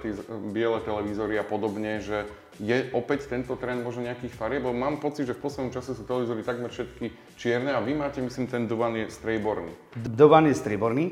biele 0.50 0.82
televízory 0.82 1.38
a 1.38 1.46
podobne, 1.46 2.02
že 2.02 2.26
je 2.58 2.90
opäť 2.90 3.30
tento 3.30 3.54
trend 3.54 3.86
možno 3.86 4.02
nejakých 4.02 4.34
farieb? 4.34 4.66
Lebo 4.66 4.74
mám 4.74 4.98
pocit, 4.98 5.30
že 5.30 5.38
v 5.38 5.46
poslednom 5.46 5.70
čase 5.70 5.94
sú 5.94 6.02
televízory 6.02 6.42
takmer 6.42 6.74
všetky 6.74 7.38
čierne 7.38 7.70
a 7.70 7.78
vy 7.78 7.94
máte, 7.94 8.18
myslím, 8.18 8.50
ten 8.50 8.66
Dovan 8.66 8.98
je 8.98 9.06
strejborný. 9.06 9.94
Dovan 9.94 10.50
je 10.50 10.58
strejborný 10.58 11.04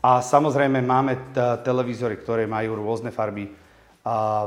a 0.00 0.24
samozrejme 0.24 0.80
máme 0.80 1.36
t- 1.36 1.40
televízory, 1.60 2.16
ktoré 2.16 2.48
majú 2.48 2.80
rôzne 2.80 3.12
farby. 3.12 3.63
A 4.04 4.46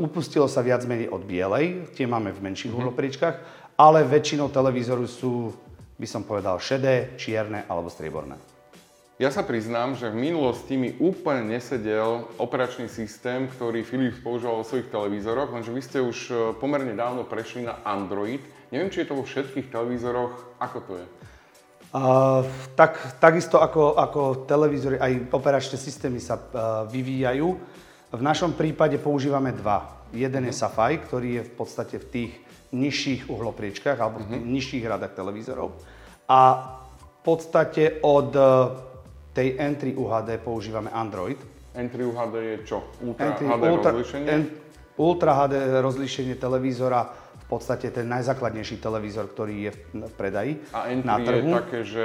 upustilo 0.00 0.48
sa 0.48 0.64
viac 0.64 0.86
menej 0.88 1.12
od 1.12 1.26
bielej, 1.28 1.92
tie 1.92 2.08
máme 2.08 2.32
v 2.32 2.40
menších 2.40 2.72
mm-hmm. 2.72 2.80
uhlopriečkách, 2.88 3.36
ale 3.76 4.08
väčšinou 4.08 4.48
televízoru 4.48 5.04
sú, 5.04 5.52
by 6.00 6.08
som 6.08 6.24
povedal, 6.24 6.56
šedé, 6.56 7.18
čierne 7.20 7.68
alebo 7.68 7.92
strieborné. 7.92 8.40
Ja 9.16 9.32
sa 9.32 9.40
priznám, 9.40 9.96
že 9.96 10.12
v 10.12 10.28
minulosti 10.28 10.76
mi 10.76 10.92
úplne 11.00 11.56
nesedel 11.56 12.28
operačný 12.36 12.84
systém, 12.84 13.48
ktorý 13.48 13.80
Philips 13.80 14.20
používal 14.20 14.60
vo 14.60 14.68
svojich 14.68 14.92
televízoroch, 14.92 15.56
lenže 15.56 15.72
vy 15.72 15.80
ste 15.80 15.98
už 16.04 16.18
e, 16.28 16.32
pomerne 16.60 16.92
dávno 16.92 17.24
prešli 17.24 17.64
na 17.64 17.80
Android. 17.80 18.44
Neviem, 18.68 18.92
či 18.92 19.04
je 19.04 19.08
to 19.08 19.16
vo 19.16 19.24
všetkých 19.24 19.72
televízoroch. 19.72 20.60
Ako 20.60 20.78
to 20.84 20.92
je? 21.00 21.06
Uh, 21.96 22.44
tak, 22.76 23.16
takisto 23.16 23.56
ako, 23.56 23.96
ako 23.96 24.44
televízory, 24.44 25.00
aj 25.00 25.32
operačné 25.32 25.80
systémy 25.80 26.20
sa 26.20 26.36
uh, 26.36 26.84
vyvíjajú. 26.84 27.56
V 28.14 28.22
našom 28.22 28.54
prípade 28.54 28.94
používame 29.02 29.50
dva. 29.50 30.06
Jeden 30.14 30.46
je 30.46 30.54
Safai, 30.54 31.02
ktorý 31.02 31.42
je 31.42 31.42
v 31.42 31.52
podstate 31.58 31.98
v 31.98 32.06
tých 32.06 32.32
nižších 32.70 33.26
uhlopriečkách 33.26 33.98
alebo 33.98 34.22
v 34.22 34.26
tých 34.30 34.42
uh-huh. 34.42 34.54
nižších 34.54 34.84
radách 34.86 35.14
televízorov. 35.18 35.74
A 36.30 36.40
v 37.02 37.18
podstate 37.26 37.98
od 38.06 38.30
tej 39.34 39.58
N3 39.58 39.98
UHD 39.98 40.38
používame 40.38 40.94
Android. 40.94 41.38
N3 41.74 41.94
UHD 42.06 42.34
je 42.38 42.56
čo? 42.62 42.78
Ultra 43.02 43.34
N3, 43.34 43.40
HD 43.42 43.64
ultra, 43.66 43.90
rozlíšenie? 43.90 44.28
N, 44.30 44.42
Ultra 44.96 45.32
HD 45.36 45.54
rozlíšenie 45.84 46.34
televízora, 46.40 47.00
v 47.46 47.48
podstate 47.54 47.94
ten 47.94 48.10
najzákladnejší 48.10 48.82
televízor, 48.82 49.30
ktorý 49.30 49.70
je 49.70 49.72
v 49.94 50.12
predaji 50.18 50.58
A 50.74 50.90
N3 50.90 51.06
na 51.06 51.16
trhu. 51.22 51.46
je 51.46 51.54
také, 51.54 51.80
že 51.86 52.04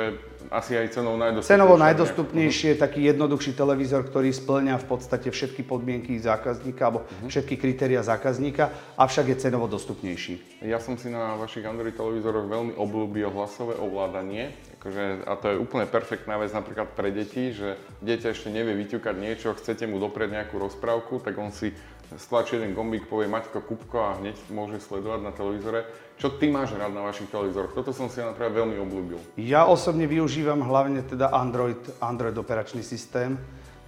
asi 0.54 0.78
aj 0.78 0.94
cenou 0.94 1.18
najdostupnejšie. 1.18 1.58
Cenovo 1.58 1.76
najdostupnejšie 1.82 2.68
je 2.74 2.78
taký 2.78 3.02
jednoduchší 3.10 3.58
televízor, 3.58 4.06
ktorý 4.06 4.30
splňa 4.30 4.78
v 4.78 4.86
podstate 4.86 5.34
všetky 5.34 5.66
podmienky 5.66 6.14
zákazníka 6.22 6.82
alebo 6.86 7.10
uh-huh. 7.10 7.30
všetky 7.34 7.58
kritéria 7.58 8.06
zákazníka, 8.06 8.70
avšak 9.02 9.34
je 9.34 9.36
cenovo 9.42 9.66
dostupnejší. 9.66 10.62
Ja 10.62 10.78
som 10.78 11.02
si 11.02 11.10
na 11.10 11.34
vašich 11.42 11.66
Android 11.66 11.98
televízoroch 11.98 12.46
veľmi 12.46 12.74
obľúbil 12.78 13.34
hlasové 13.34 13.82
ovládanie. 13.82 14.54
Akože, 14.78 15.26
a 15.26 15.34
to 15.38 15.46
je 15.54 15.62
úplne 15.62 15.86
perfektná 15.86 16.42
vec 16.42 16.54
napríklad 16.54 16.94
pre 16.98 17.14
deti, 17.14 17.54
že 17.54 17.78
dieťa 18.02 18.34
ešte 18.34 18.50
nevie 18.50 18.74
vyťukať 18.78 19.16
niečo, 19.18 19.54
chcete 19.54 19.86
mu 19.86 20.02
doprieť 20.02 20.42
nejakú 20.42 20.58
rozprávku, 20.58 21.22
tak 21.22 21.38
on 21.38 21.54
si 21.54 21.74
stlačí 22.20 22.60
jeden 22.60 22.76
gombík, 22.76 23.08
povie 23.08 23.32
Maťko 23.32 23.64
Kupko 23.64 23.98
a 24.02 24.12
hneď 24.20 24.36
môže 24.52 24.84
sledovať 24.84 25.20
na 25.24 25.32
televízore. 25.32 25.88
Čo 26.20 26.38
ty 26.38 26.52
máš 26.52 26.76
rád 26.78 26.94
na 26.94 27.02
vašich 27.02 27.32
televízoroch? 27.32 27.74
Toto 27.74 27.96
som 27.96 28.12
si 28.12 28.22
napríklad 28.22 28.54
veľmi 28.54 28.78
obľúbil. 28.78 29.20
Ja 29.40 29.66
osobne 29.66 30.06
využívam 30.06 30.62
hlavne 30.62 31.02
teda 31.02 31.34
Android, 31.34 31.80
Android 31.98 32.38
operačný 32.38 32.86
systém, 32.86 33.40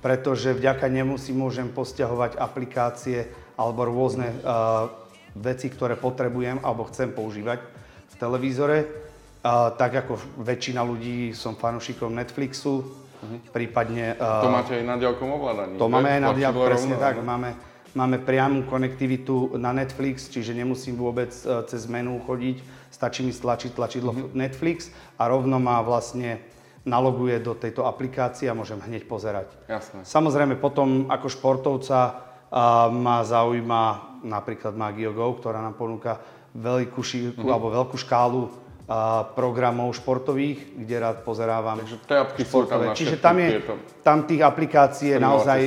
pretože 0.01 0.51
vďaka 0.51 0.89
nemu 0.89 1.15
si 1.21 1.31
môžem 1.31 1.69
posťahovať 1.69 2.41
aplikácie 2.41 3.29
alebo 3.53 3.85
rôzne 3.85 4.33
uh, 4.41 4.89
veci, 5.37 5.69
ktoré 5.69 5.93
potrebujem 5.93 6.59
alebo 6.65 6.89
chcem 6.89 7.13
používať 7.13 7.61
v 8.11 8.15
televízore. 8.17 8.77
Uh, 9.43 9.75
tak 9.75 10.07
ako 10.07 10.17
väčšina 10.41 10.81
ľudí 10.81 11.35
som 11.35 11.59
fanúšikom 11.59 12.15
Netflixu, 12.15 12.81
uh-huh. 12.81 13.39
prípadne... 13.51 14.15
Uh, 14.15 14.43
to 14.43 14.51
máte 14.51 14.73
aj 14.79 14.85
na 14.87 14.95
diaľkom 14.95 15.29
ovládaní. 15.35 15.75
To 15.75 15.91
máme 15.91 16.09
aj 16.17 16.21
na 16.23 16.31
diaľkom, 16.31 16.63
presne 16.65 16.95
tak. 16.95 17.19
Máme, 17.19 17.51
Máme 17.93 18.17
priamu 18.17 18.65
konektivitu 18.65 19.53
na 19.61 19.69
Netflix, 19.69 20.25
čiže 20.25 20.57
nemusím 20.57 20.97
vôbec 20.97 21.29
e, 21.29 21.61
cez 21.69 21.85
menu 21.85 22.17
chodiť, 22.25 22.89
stačí 22.89 23.21
mi 23.21 23.29
stlačiť 23.29 23.69
tlačidlo 23.77 24.09
mm-hmm. 24.09 24.33
Netflix 24.33 24.89
a 25.21 25.29
rovno 25.29 25.61
ma 25.61 25.77
vlastne 25.85 26.41
naloguje 26.89 27.37
do 27.37 27.53
tejto 27.53 27.85
aplikácie 27.85 28.49
a 28.49 28.57
môžem 28.57 28.81
hneď 28.81 29.05
pozerať. 29.05 29.53
Jasné. 29.69 30.09
Samozrejme 30.09 30.57
potom 30.57 31.05
ako 31.05 31.27
športovca 31.29 31.99
a, 32.01 32.11
ma 32.89 33.21
zaujíma 33.21 33.81
napríklad 34.25 34.73
Magio 34.73 35.13
Go, 35.13 35.29
ktorá 35.37 35.61
nám 35.61 35.77
ponúka 35.77 36.17
veľkú, 36.57 36.97
mm-hmm. 36.97 37.45
alebo 37.45 37.77
veľkú 37.77 37.93
škálu 37.93 38.49
a, 38.89 39.21
programov 39.37 39.93
športových, 39.93 40.81
kde 40.81 40.95
rád 40.97 41.21
pozerávam 41.21 41.77
Takže 41.77 42.09
tie 42.09 42.17
apky 42.17 42.41
športové. 42.41 42.89
Tam 42.89 42.97
Čiže 42.97 43.15
tam, 43.21 43.35
je, 43.37 43.49
tam 44.01 44.17
tých 44.25 44.41
aplikácií 44.41 45.13
je 45.13 45.19
naozaj 45.21 45.61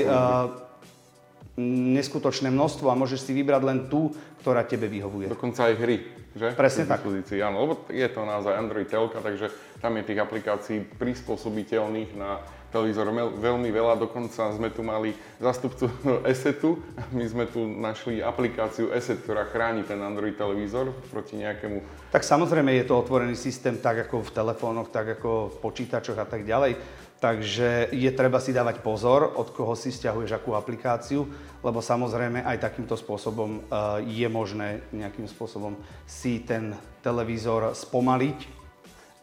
neskutočné 1.57 2.53
množstvo 2.53 2.93
a 2.93 2.99
môžeš 2.99 3.27
si 3.27 3.33
vybrať 3.33 3.63
len 3.65 3.79
tú, 3.89 4.13
ktorá 4.45 4.63
tebe 4.63 4.87
vyhovuje. 4.87 5.33
Dokonca 5.33 5.73
aj 5.73 5.75
hry, 5.81 5.97
že? 6.37 6.53
Presne 6.53 6.85
tak. 6.85 7.03
Áno, 7.41 7.57
lebo 7.65 7.75
je 7.89 8.09
to 8.13 8.21
naozaj 8.29 8.53
Android 8.53 8.87
telka, 8.87 9.25
takže 9.25 9.49
tam 9.81 9.97
je 9.97 10.05
tých 10.05 10.21
aplikácií 10.21 10.85
prispôsobiteľných 11.01 12.13
na 12.13 12.45
televízor 12.77 13.09
veľmi 13.41 13.73
veľa. 13.73 13.97
Dokonca 13.97 14.53
sme 14.53 14.69
tu 14.69 14.85
mali 14.85 15.17
zastupcu 15.41 15.89
Esetu. 16.29 16.77
My 17.17 17.25
sme 17.25 17.49
tu 17.49 17.65
našli 17.65 18.21
aplikáciu 18.21 18.93
Eset, 18.93 19.25
ktorá 19.25 19.49
chráni 19.49 19.89
ten 19.89 19.97
Android 20.05 20.37
televízor 20.37 20.93
proti 21.09 21.41
nejakému... 21.41 22.13
Tak 22.13 22.21
samozrejme 22.21 22.77
je 22.77 22.85
to 22.85 23.01
otvorený 23.01 23.33
systém 23.33 23.81
tak 23.81 24.05
ako 24.05 24.29
v 24.29 24.35
telefónoch, 24.37 24.93
tak 24.93 25.17
ako 25.17 25.57
v 25.57 25.57
počítačoch 25.65 26.21
a 26.21 26.29
tak 26.29 26.45
ďalej. 26.45 26.77
Takže 27.17 27.97
je 27.97 28.11
treba 28.13 28.37
si 28.45 28.53
dávať 28.53 28.85
pozor, 28.85 29.25
od 29.41 29.49
koho 29.57 29.73
si 29.73 29.89
stiahuješ 29.89 30.37
akú 30.37 30.53
aplikáciu, 30.53 31.25
lebo 31.65 31.81
samozrejme 31.81 32.45
aj 32.45 32.61
takýmto 32.61 32.93
spôsobom 32.93 33.65
eh, 33.65 34.21
je 34.21 34.29
možné 34.29 34.85
nejakým 34.93 35.25
spôsobom 35.25 35.81
si 36.05 36.45
ten 36.45 36.77
televízor 37.01 37.73
spomaliť 37.73 38.57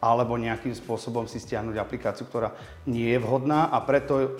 alebo 0.04 0.36
nejakým 0.36 0.76
spôsobom 0.76 1.24
si 1.24 1.40
stiahnuť 1.40 1.80
aplikáciu, 1.80 2.28
ktorá 2.28 2.52
nie 2.84 3.08
je 3.08 3.18
vhodná. 3.22 3.72
A 3.72 3.80
preto 3.80 4.36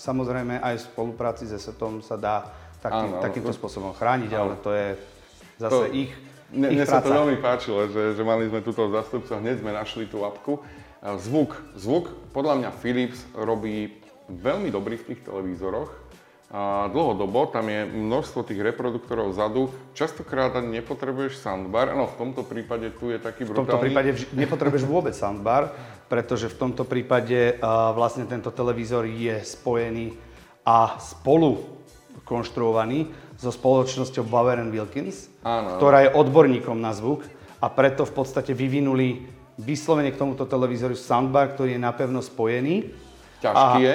samozrejme 0.00 0.62
aj 0.62 0.80
v 0.80 0.86
spolupráci 0.88 1.44
s 1.44 1.58
ESETom 1.58 2.00
sa 2.00 2.16
dá 2.16 2.48
taký, 2.80 3.06
áno, 3.12 3.20
takýmto 3.20 3.52
spôsobom 3.52 3.92
chrániť, 3.92 4.30
áno. 4.32 4.40
ale 4.40 4.54
to 4.64 4.70
je 4.72 4.88
zase 5.60 5.72
to, 5.74 5.78
ich, 5.92 6.10
mne, 6.48 6.68
ich 6.72 6.78
mne 6.80 6.86
sa 6.88 7.04
to 7.04 7.12
veľmi 7.12 7.38
páčilo, 7.44 7.92
že, 7.92 8.16
že 8.16 8.22
mali 8.24 8.48
sme 8.48 8.64
túto 8.64 8.88
zastupcu, 8.88 9.36
hneď 9.36 9.60
sme 9.60 9.76
našli 9.76 10.08
tú 10.08 10.24
apku 10.24 10.64
Zvuk. 11.02 11.58
Zvuk, 11.74 12.14
podľa 12.30 12.62
mňa 12.62 12.70
Philips 12.78 13.26
robí 13.34 13.90
veľmi 14.30 14.70
dobrý 14.70 14.94
v 15.02 15.12
tých 15.12 15.20
televízoroch. 15.26 15.90
A 16.52 16.86
dlhodobo, 16.92 17.48
tam 17.48 17.64
je 17.72 17.88
množstvo 17.88 18.44
tých 18.44 18.60
reproduktorov 18.60 19.32
vzadu. 19.32 19.72
Častokrát 19.96 20.52
ani 20.52 20.78
nepotrebuješ 20.78 21.40
soundbar, 21.40 21.96
no 21.96 22.06
v 22.06 22.16
tomto 22.20 22.44
prípade 22.44 22.92
tu 23.00 23.08
je 23.08 23.16
taký 23.16 23.48
brutálny... 23.48 23.56
V 23.56 23.72
tomto 23.72 23.80
prípade 23.80 24.10
nepotrebuješ 24.36 24.84
vôbec 24.84 25.16
soundbar, 25.16 25.72
pretože 26.12 26.52
v 26.52 26.56
tomto 26.60 26.84
prípade 26.84 27.56
uh, 27.56 27.96
vlastne 27.96 28.28
tento 28.28 28.52
televízor 28.52 29.08
je 29.08 29.40
spojený 29.40 30.12
a 30.68 31.00
spolu 31.00 31.64
konštruovaný 32.28 33.08
so 33.40 33.48
spoločnosťou 33.48 34.28
Bauer 34.28 34.60
Wilkins, 34.68 35.32
áno, 35.40 35.80
ktorá 35.80 36.04
je 36.04 36.14
odborníkom 36.14 36.76
na 36.78 36.92
zvuk 36.92 37.24
a 37.64 37.66
preto 37.72 38.04
v 38.04 38.12
podstate 38.12 38.52
vyvinuli 38.52 39.24
vyslovene 39.60 40.12
k 40.12 40.20
tomuto 40.20 40.48
televízoru 40.48 40.96
soundbar, 40.96 41.52
ktorý 41.52 41.76
je 41.76 41.80
napevno 41.80 42.20
spojený. 42.24 42.92
Ťažký 43.42 43.80
a, 43.80 43.84
je. 43.84 43.94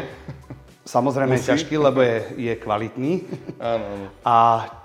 Samozrejme 0.88 1.36
Musí. 1.36 1.43
je 1.43 1.50
ťažký, 1.52 1.76
lebo 1.80 2.00
je, 2.00 2.17
je 2.36 2.54
kvalitný. 2.56 3.28
Áno, 3.60 3.86
áno. 3.86 4.06
A 4.24 4.36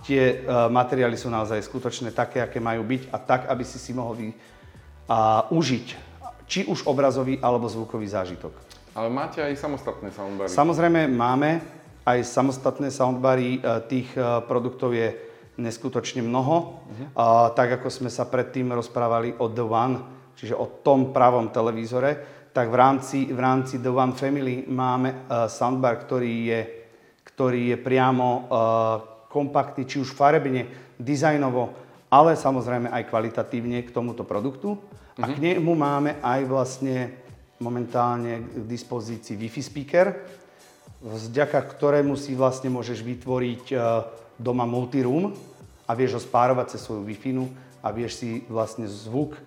tie 0.03 0.43
uh, 0.43 0.67
materiály 0.67 1.15
sú 1.15 1.31
naozaj 1.31 1.63
skutočné 1.63 2.11
také, 2.11 2.43
aké 2.43 2.59
majú 2.59 2.83
byť 2.83 3.03
a 3.15 3.17
tak, 3.23 3.41
aby 3.47 3.63
si 3.63 3.79
si 3.79 3.95
mohol 3.95 4.15
vy, 4.19 4.29
uh, 4.33 5.47
užiť 5.53 6.11
či 6.51 6.69
už 6.69 6.85
obrazový 6.85 7.41
alebo 7.41 7.65
zvukový 7.65 8.05
zážitok. 8.11 8.53
Ale 8.93 9.09
máte 9.09 9.41
aj 9.41 9.57
samostatné 9.57 10.13
soundbary? 10.13 10.53
Samozrejme 10.53 11.09
máme. 11.09 11.65
aj 12.03 12.19
samostatné 12.27 12.91
soundbary. 12.91 13.63
Tých 13.87 14.11
produktov 14.51 14.95
je 14.95 15.15
neskutočne 15.59 16.23
mnoho. 16.23 16.83
A, 17.15 17.53
tak 17.55 17.79
ako 17.79 17.89
sme 17.93 18.11
sa 18.11 18.27
predtým 18.27 18.73
rozprávali 18.75 19.39
o 19.39 19.47
The 19.47 19.65
One, 19.65 19.97
čiže 20.37 20.57
o 20.57 20.67
tom 20.83 21.15
pravom 21.15 21.53
televízore, 21.53 22.43
tak 22.53 22.69
v 22.69 22.77
rámci, 22.77 23.19
v 23.33 23.41
rámci 23.41 23.81
The 23.81 23.89
One 23.89 24.13
Family 24.13 24.69
máme 24.69 25.25
uh, 25.25 25.49
soundbar, 25.49 26.05
ktorý 26.05 26.35
je, 26.53 26.61
ktorý 27.25 27.73
je 27.73 27.79
priamo 27.81 28.29
uh, 28.29 28.43
kompaktný, 29.33 29.89
či 29.89 30.05
už 30.05 30.13
farebne, 30.13 30.69
dizajnovo, 31.01 31.73
ale 32.13 32.37
samozrejme 32.37 32.93
aj 32.93 33.09
kvalitatívne 33.09 33.81
k 33.89 33.91
tomuto 33.91 34.29
produktu. 34.29 34.77
A 35.17 35.29
k 35.33 35.41
nemu 35.41 35.73
máme 35.73 36.21
aj 36.21 36.41
vlastne 36.45 36.97
momentálne 37.57 38.45
k 38.45 38.65
dispozícii 38.69 39.37
Wi-Fi 39.37 39.63
speaker, 39.65 40.07
vďaka 41.01 41.57
ktorému 41.57 42.15
si 42.21 42.37
vlastne 42.37 42.69
môžeš 42.69 43.01
vytvoriť 43.01 43.65
uh, 43.73 44.05
doma 44.37 44.69
multiroom 44.69 45.33
a 45.89 45.91
vieš 45.97 46.21
ho 46.21 46.23
spárovať 46.23 46.77
cez 46.77 46.85
svoju 46.85 47.09
Wi-Fi 47.09 47.33
a 47.81 47.89
vieš 47.91 48.21
si 48.21 48.45
vlastne 48.47 48.85
zvuk 48.85 49.41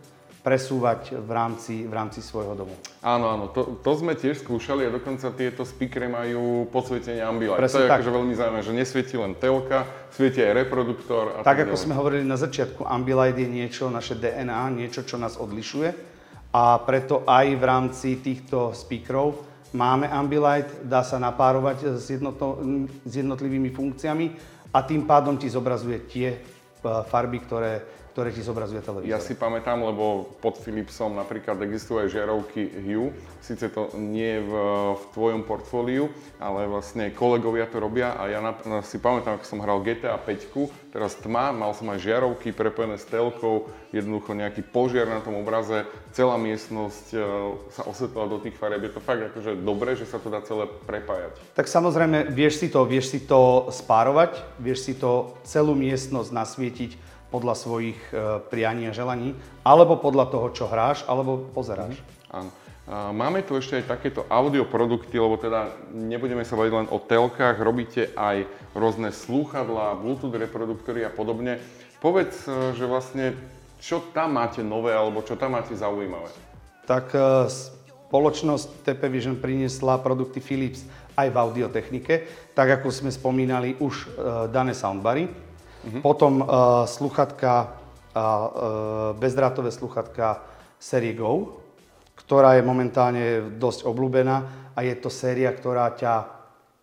presúvať 0.46 1.18
v 1.18 1.32
rámci, 1.34 1.90
v 1.90 1.94
rámci 1.94 2.22
svojho 2.22 2.54
domu. 2.54 2.78
Áno, 3.02 3.34
áno, 3.34 3.50
to, 3.50 3.82
to 3.82 3.92
sme 3.98 4.14
tiež 4.14 4.46
skúšali 4.46 4.86
a 4.86 4.94
dokonca 4.94 5.34
tieto 5.34 5.66
speakery 5.66 6.06
majú 6.06 6.70
podsvietenie 6.70 7.26
Ambilight. 7.26 7.58
Presne 7.58 7.82
to 7.82 7.82
je 7.82 7.90
tak. 7.90 7.98
akože 7.98 8.12
veľmi 8.14 8.34
zaujímavé, 8.38 8.62
že 8.62 8.74
nesvieti 8.78 9.16
len 9.18 9.34
telka, 9.34 9.90
svieti 10.14 10.46
aj 10.46 10.54
reproduktor. 10.54 11.42
A 11.42 11.42
Tak 11.42 11.66
ako 11.66 11.74
ďalej. 11.74 11.82
sme 11.82 11.94
hovorili 11.98 12.26
na 12.30 12.38
začiatku, 12.38 12.86
Ambilight 12.86 13.42
je 13.42 13.50
niečo, 13.50 13.90
naše 13.90 14.14
DNA, 14.14 14.70
niečo, 14.78 15.02
čo 15.02 15.18
nás 15.18 15.42
odlišuje 15.42 15.90
a 16.54 16.78
preto 16.86 17.26
aj 17.26 17.46
v 17.58 17.64
rámci 17.66 18.10
týchto 18.22 18.70
speakerov 18.72 19.56
máme 19.76 20.08
Ambilight, 20.08 20.88
dá 20.88 21.04
sa 21.04 21.20
napárovať 21.20 22.00
s, 22.00 22.08
jednotno, 22.16 22.56
s 23.04 23.14
jednotlivými 23.18 23.74
funkciami 23.76 24.26
a 24.72 24.80
tým 24.88 25.04
pádom 25.04 25.36
ti 25.36 25.52
zobrazuje 25.52 26.08
tie 26.08 26.28
e, 26.32 26.38
farby, 27.12 27.44
ktoré, 27.44 27.84
ktoré 28.16 28.32
ti 28.32 28.40
zobrazuje 28.40 28.80
televízor. 28.80 29.12
Ja 29.12 29.20
si 29.20 29.36
pamätám, 29.36 29.84
lebo 29.84 30.32
pod 30.40 30.56
Philipsom 30.64 31.20
napríklad 31.20 31.60
existujú 31.60 32.00
aj 32.00 32.16
žiarovky 32.16 32.64
Hue. 32.64 33.12
Sice 33.44 33.68
to 33.68 33.92
nie 34.00 34.40
je 34.40 34.42
v, 34.48 34.54
v 34.96 35.04
tvojom 35.12 35.44
portfóliu, 35.44 36.08
ale 36.40 36.64
vlastne 36.64 37.12
kolegovia 37.12 37.68
to 37.68 37.84
robia 37.84 38.16
a 38.16 38.32
ja 38.32 38.40
na, 38.40 38.56
na, 38.64 38.80
si 38.88 39.04
pamätám, 39.04 39.36
ako 39.36 39.44
som 39.44 39.60
hral 39.60 39.84
GTA 39.84 40.16
5, 40.16 40.96
teraz 40.96 41.20
tma, 41.20 41.52
mal 41.52 41.76
som 41.76 41.92
aj 41.92 42.08
žiarovky 42.08 42.56
prepojené 42.56 42.96
s 42.96 43.04
telkou, 43.04 43.68
jednoducho 43.92 44.32
nejaký 44.32 44.64
požiar 44.64 45.12
na 45.12 45.20
tom 45.20 45.36
obraze, 45.36 45.84
celá 46.16 46.40
miestnosť 46.40 47.06
e, 47.12 47.20
sa 47.76 47.84
osvetlila 47.84 48.32
do 48.32 48.40
tých 48.40 48.56
farieb. 48.56 48.80
Je 48.88 48.96
to 48.96 49.04
fakt 49.04 49.28
akože 49.28 49.60
dobré, 49.60 50.00
že 50.00 50.08
sa 50.08 50.24
to 50.24 50.32
dá 50.32 50.40
celé 50.40 50.72
prepájať. 50.88 51.36
Tak 51.52 51.68
samozrejme, 51.68 52.32
vieš 52.32 52.64
si 52.64 52.72
to, 52.72 52.88
vieš 52.88 53.12
si 53.12 53.20
to 53.28 53.68
spárovať, 53.76 54.40
vieš 54.56 54.88
si 54.88 54.94
to 54.96 55.36
celú 55.44 55.76
miestnosť 55.76 56.32
nasvietiť 56.32 56.92
podľa 57.36 57.56
svojich 57.60 58.00
e, 58.16 58.40
prianí 58.48 58.88
a 58.88 58.96
želaní, 58.96 59.36
alebo 59.68 60.00
podľa 60.00 60.32
toho, 60.32 60.48
čo 60.56 60.72
hráš, 60.72 61.04
alebo 61.04 61.52
pozeráš. 61.52 62.00
Áno. 62.32 62.48
A 62.86 63.10
Máme 63.12 63.42
tu 63.42 63.58
ešte 63.58 63.82
aj 63.82 63.98
takéto 63.98 64.30
audioprodukty, 64.30 65.18
lebo 65.18 65.42
teda 65.42 65.74
nebudeme 65.90 66.46
sa 66.46 66.54
baviť 66.54 66.74
len 66.86 66.88
o 66.94 67.02
telkách, 67.02 67.58
robíte 67.58 68.14
aj 68.14 68.46
rôzne 68.78 69.10
slúchadlá, 69.10 69.98
Bluetooth 69.98 70.38
reproduktory 70.38 71.02
a 71.02 71.12
podobne. 71.12 71.60
Povedz, 72.00 72.48
e, 72.48 72.78
že 72.78 72.88
vlastne 72.88 73.36
čo 73.84 74.00
tam 74.16 74.40
máte 74.40 74.64
nové 74.64 74.96
alebo 74.96 75.20
čo 75.26 75.36
tam 75.36 75.60
máte 75.60 75.76
zaujímavé? 75.76 76.32
Tak 76.88 77.12
e, 77.12 77.50
spoločnosť 77.52 78.88
TP 78.88 79.12
Vision 79.12 79.36
priniesla 79.36 80.00
produkty 80.00 80.40
Philips 80.40 80.88
aj 81.20 81.28
v 81.34 81.36
audiotechnike, 81.42 82.16
tak 82.56 82.80
ako 82.80 82.94
sme 82.94 83.10
spomínali 83.10 83.80
už 83.80 84.20
dané 84.52 84.76
soundbary. 84.76 85.45
Potom 86.02 86.42
e, 86.42 86.46
sluchatka, 86.88 87.54
e, 87.62 87.70
bezdrátové 89.22 89.70
sluchatka 89.70 90.42
série 90.80 91.14
Go, 91.14 91.62
ktorá 92.16 92.58
je 92.58 92.64
momentálne 92.66 93.26
dosť 93.60 93.86
obľúbená 93.86 94.36
a 94.74 94.80
je 94.82 94.96
to 94.98 95.14
séria, 95.14 95.54
ktorá, 95.54 95.94
ťa, 95.94 96.14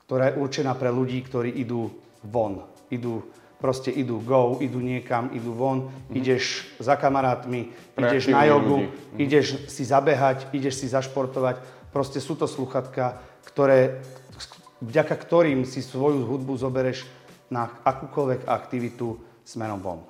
ktorá 0.07 0.31
je 0.31 0.38
určená 0.38 0.73
pre 0.79 0.95
ľudí, 0.95 1.19
ktorí 1.27 1.51
idú 1.59 1.91
von. 2.23 2.62
Idú, 2.93 3.27
proste 3.59 3.91
idú 3.91 4.23
go, 4.23 4.59
idú 4.62 4.79
niekam, 4.79 5.35
idú 5.35 5.55
von, 5.55 5.91
ideš 6.12 6.67
za 6.79 6.95
kamarátmi, 6.99 7.71
Pre 7.95 8.07
ideš 8.07 8.31
na 8.31 8.47
jogu, 8.47 8.87
ľudí. 8.87 9.19
ideš 9.19 9.67
si 9.71 9.83
zabehať, 9.87 10.51
ideš 10.55 10.83
si 10.83 10.87
zašportovať. 10.91 11.59
Proste 11.91 12.19
sú 12.19 12.35
to 12.38 12.47
sluchatka, 12.47 13.19
ktoré, 13.47 14.03
vďaka 14.83 15.15
ktorým 15.15 15.62
si 15.62 15.79
svoju 15.83 16.27
hudbu 16.27 16.59
zobereš 16.59 17.07
na 17.53 17.69
akúkoľvek 17.85 18.49
aktivitu 18.49 19.21
smerom 19.45 19.85
von. 19.85 20.01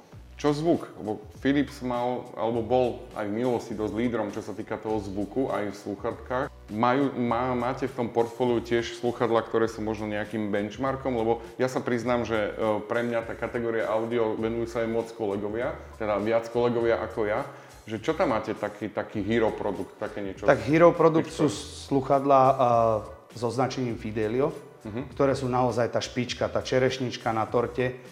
Čo 0.43 0.59
zvuk? 0.59 0.91
Lebo 0.99 1.23
Philips 1.39 1.87
mal, 1.87 2.27
alebo 2.35 2.67
bol 2.67 2.87
aj 3.15 3.31
v 3.31 3.37
minulosti 3.43 3.79
dosť 3.79 3.95
lídrom, 3.95 4.35
čo 4.35 4.43
sa 4.43 4.51
týka 4.51 4.75
toho 4.75 4.99
zvuku, 4.99 5.55
aj 5.55 5.71
v 5.71 5.77
sluchatkách. 5.87 6.47
Majú, 6.73 7.15
má, 7.15 7.55
máte 7.55 7.87
v 7.87 7.95
tom 7.95 8.09
portfóliu 8.11 8.59
tiež 8.59 8.99
sluchadla, 8.99 9.47
ktoré 9.47 9.71
sú 9.71 9.87
možno 9.87 10.11
nejakým 10.11 10.51
benchmarkom? 10.51 11.15
Lebo 11.15 11.47
ja 11.63 11.71
sa 11.71 11.79
priznám, 11.79 12.27
že 12.27 12.59
e, 12.59 12.83
pre 12.91 13.07
mňa 13.07 13.23
tá 13.23 13.39
kategória 13.39 13.87
audio 13.87 14.35
venujú 14.35 14.67
sa 14.67 14.83
aj 14.83 14.89
moc 14.91 15.07
kolegovia, 15.15 15.79
teda 16.01 16.19
viac 16.19 16.51
kolegovia 16.51 16.99
ako 16.99 17.21
ja. 17.23 17.47
Že 17.87 17.97
čo 18.03 18.13
tam 18.15 18.35
máte 18.35 18.55
taký, 18.59 18.91
taký 18.91 19.23
hero 19.23 19.55
produkt, 19.55 19.95
také 19.99 20.27
niečo? 20.27 20.47
Tak 20.47 20.63
Hero 20.71 20.95
Product 20.95 21.27
sú 21.27 21.51
sluchadlá 21.91 22.43
uh, 22.47 22.59
so 23.35 23.51
značením 23.51 23.99
Fidelio, 23.99 24.55
ktoré 25.14 25.33
sú 25.38 25.47
naozaj 25.47 25.95
tá 25.95 26.03
špička, 26.03 26.51
tá 26.51 26.61
čerešnička 26.62 27.31
na 27.31 27.47
torte, 27.47 28.03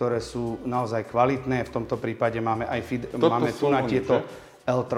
ktoré 0.00 0.22
sú 0.22 0.62
naozaj 0.64 1.12
kvalitné. 1.12 1.66
V 1.68 1.74
tomto 1.76 2.00
prípade 2.00 2.40
máme 2.40 2.64
aj 2.64 3.10
Toto 3.12 3.28
máme 3.28 3.52
tu 3.52 3.68
na 3.68 3.84
tieto 3.84 4.24
že? 4.24 4.48
L3, 4.64 4.96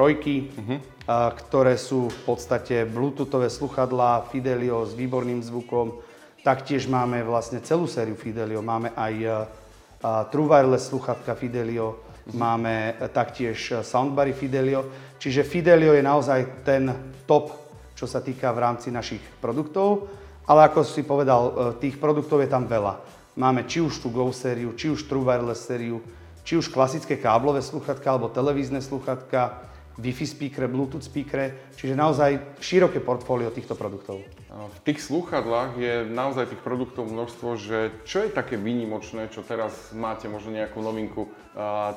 a, 1.11 1.33
ktoré 1.35 1.75
sú 1.75 2.07
v 2.07 2.21
podstate 2.23 2.87
bluetoothové 2.87 3.51
sluchadlá 3.51 4.31
Fidelio 4.31 4.87
s 4.87 4.95
výborným 4.95 5.43
zvukom. 5.43 5.99
Taktiež 6.47 6.87
máme 6.87 7.25
vlastne 7.27 7.59
celú 7.65 7.91
sériu 7.91 8.15
Fidelio. 8.15 8.63
Máme 8.63 8.95
aj 8.95 9.15
a, 9.27 9.27
a, 9.27 10.11
True 10.31 10.47
Wireless 10.47 10.93
sluchatka 10.93 11.35
Fidelio, 11.35 11.99
máme 12.31 12.95
e, 12.95 13.09
taktiež 13.11 13.59
e, 13.75 13.83
soundbary 13.83 14.31
Fidelio. 14.31 14.87
Čiže 15.19 15.43
Fidelio 15.43 15.99
je 15.99 16.05
naozaj 16.07 16.63
ten 16.63 16.87
top, 17.27 17.51
čo 17.99 18.07
sa 18.07 18.23
týka 18.23 18.55
v 18.55 18.63
rámci 18.63 18.95
našich 18.95 19.23
produktov. 19.43 20.22
Ale 20.47 20.67
ako 20.67 20.83
si 20.83 21.07
povedal, 21.07 21.43
e, 21.43 21.53
tých 21.79 21.97
produktov 22.03 22.43
je 22.43 22.51
tam 22.51 22.67
veľa. 22.67 22.99
Máme 23.39 23.65
či 23.65 23.81
už 23.81 24.03
tú 24.03 24.13
Go 24.13 24.29
sériu, 24.35 24.77
či 24.77 24.93
už 24.93 25.09
True 25.09 25.25
Wireless 25.25 25.65
sériu, 25.65 26.05
či 26.43 26.59
už 26.59 26.69
klasické 26.69 27.17
káblové 27.17 27.63
sluchatka 27.63 28.05
alebo 28.13 28.29
televízne 28.29 28.83
sluchatka, 28.83 29.73
Wi-Fi 30.01 30.25
speakere, 30.25 30.67
Bluetooth 30.73 31.05
speakere, 31.05 31.77
čiže 31.77 31.93
naozaj 31.93 32.61
široké 32.65 33.05
portfólio 33.05 33.53
týchto 33.53 33.77
produktov. 33.77 34.25
V 34.53 34.81
tých 34.85 35.05
slúchadlách 35.05 35.77
je 35.77 35.95
naozaj 36.09 36.53
tých 36.53 36.65
produktov 36.65 37.09
množstvo, 37.09 37.49
že 37.61 37.79
čo 38.09 38.25
je 38.25 38.33
také 38.33 38.57
výnimočné, 38.57 39.29
čo 39.33 39.45
teraz 39.45 39.93
máte, 39.93 40.29
možno 40.29 40.53
nejakú 40.53 40.81
novinku. 40.81 41.29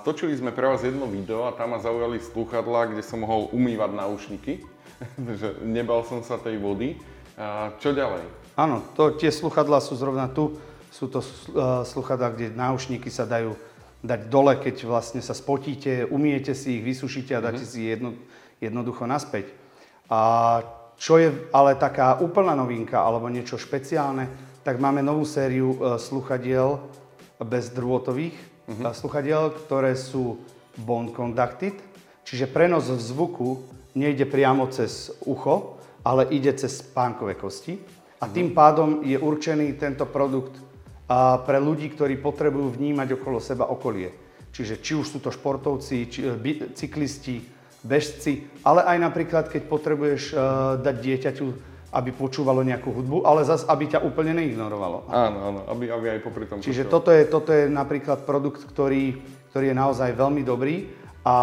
Točili 0.03 0.35
sme 0.35 0.51
pre 0.51 0.67
vás 0.67 0.83
jedno 0.83 1.07
video 1.07 1.47
a 1.47 1.55
tam 1.55 1.75
ma 1.75 1.79
zaujali 1.79 2.19
slúchadlá, 2.19 2.91
kde 2.91 3.03
som 3.03 3.23
mohol 3.23 3.47
umývať 3.55 3.91
náušniky, 3.95 4.53
že 5.39 5.59
nebal 5.63 6.03
som 6.03 6.19
sa 6.23 6.35
tej 6.35 6.59
vody. 6.59 6.99
Čo 7.83 7.91
ďalej? 7.91 8.23
Áno, 8.55 8.79
to, 8.95 9.11
tie 9.19 9.27
sluchadlá 9.27 9.83
sú 9.83 9.99
zrovna 9.99 10.31
tu. 10.31 10.55
Sú 10.87 11.11
to 11.11 11.19
uh, 11.19 11.83
sluchadlá, 11.83 12.31
kde 12.31 12.55
náušníky 12.55 13.11
sa 13.11 13.27
dajú 13.27 13.51
dať 13.99 14.31
dole, 14.31 14.55
keď 14.55 14.87
vlastne 14.87 15.19
sa 15.19 15.35
spotíte, 15.35 16.07
umiete 16.07 16.55
si 16.55 16.79
ich, 16.79 16.83
vysušíte 16.87 17.35
a 17.35 17.43
dáte 17.43 17.67
si 17.67 17.91
jedno, 17.91 18.15
jednoducho 18.63 19.03
naspäť. 19.03 19.51
A 20.07 20.61
čo 20.95 21.19
je 21.19 21.35
ale 21.51 21.75
taká 21.75 22.23
úplná 22.23 22.55
novinka 22.55 22.95
alebo 22.95 23.27
niečo 23.27 23.59
špeciálne, 23.59 24.31
tak 24.63 24.79
máme 24.79 25.03
novú 25.03 25.27
sériu 25.27 25.75
uh, 25.75 25.99
sluchadiel 25.99 26.79
bezdrôtových 27.43 28.55
uh 28.65 28.89
sluchadiel, 28.95 29.53
ktoré 29.53 29.93
sú 29.93 30.41
bone 30.73 31.13
conducted, 31.13 31.77
čiže 32.25 32.49
prenos 32.49 32.89
zvuku 32.89 33.61
nejde 33.93 34.25
priamo 34.25 34.65
cez 34.73 35.13
ucho, 35.21 35.74
ale 36.05 36.29
ide 36.29 36.53
cez 36.53 36.85
spánkové 36.85 37.33
kosti. 37.33 37.81
A 38.21 38.29
tým 38.29 38.53
pádom 38.53 39.01
je 39.01 39.17
určený 39.17 39.75
tento 39.75 40.05
produkt 40.05 40.55
pre 41.45 41.57
ľudí, 41.57 41.89
ktorí 41.91 42.21
potrebujú 42.21 42.77
vnímať 42.77 43.17
okolo 43.17 43.37
seba 43.41 43.65
okolie. 43.69 44.13
Čiže 44.55 44.79
či 44.79 44.95
už 44.95 45.05
sú 45.11 45.19
to 45.19 45.33
športovci, 45.33 45.95
či, 46.07 46.19
by, 46.23 46.71
cyklisti, 46.73 47.43
bežci, 47.83 48.47
ale 48.63 48.87
aj 48.87 48.97
napríklad, 49.03 49.45
keď 49.51 49.67
potrebuješ 49.67 50.23
uh, 50.31 50.39
dať 50.79 50.95
dieťaťu, 50.95 51.47
aby 51.95 52.09
počúvalo 52.11 52.65
nejakú 52.65 52.91
hudbu, 52.91 53.23
ale 53.23 53.47
zas, 53.47 53.63
aby 53.67 53.87
ťa 53.87 54.03
úplne 54.03 54.35
neignorovalo. 54.35 55.07
Áno, 55.11 55.39
áno, 55.47 55.59
aby, 55.69 55.91
aby 55.91 56.05
aj 56.17 56.19
popri 56.23 56.43
tom 56.49 56.59
Čiže 56.59 56.87
počúval. 56.87 56.95
toto 56.97 57.09
je, 57.11 57.21
toto 57.27 57.49
je 57.55 57.63
napríklad 57.71 58.27
produkt, 58.27 58.63
ktorý, 58.67 59.15
ktorý 59.53 59.65
je 59.71 59.75
naozaj 59.75 60.09
veľmi 60.11 60.43
dobrý 60.43 60.91
a 61.23 61.35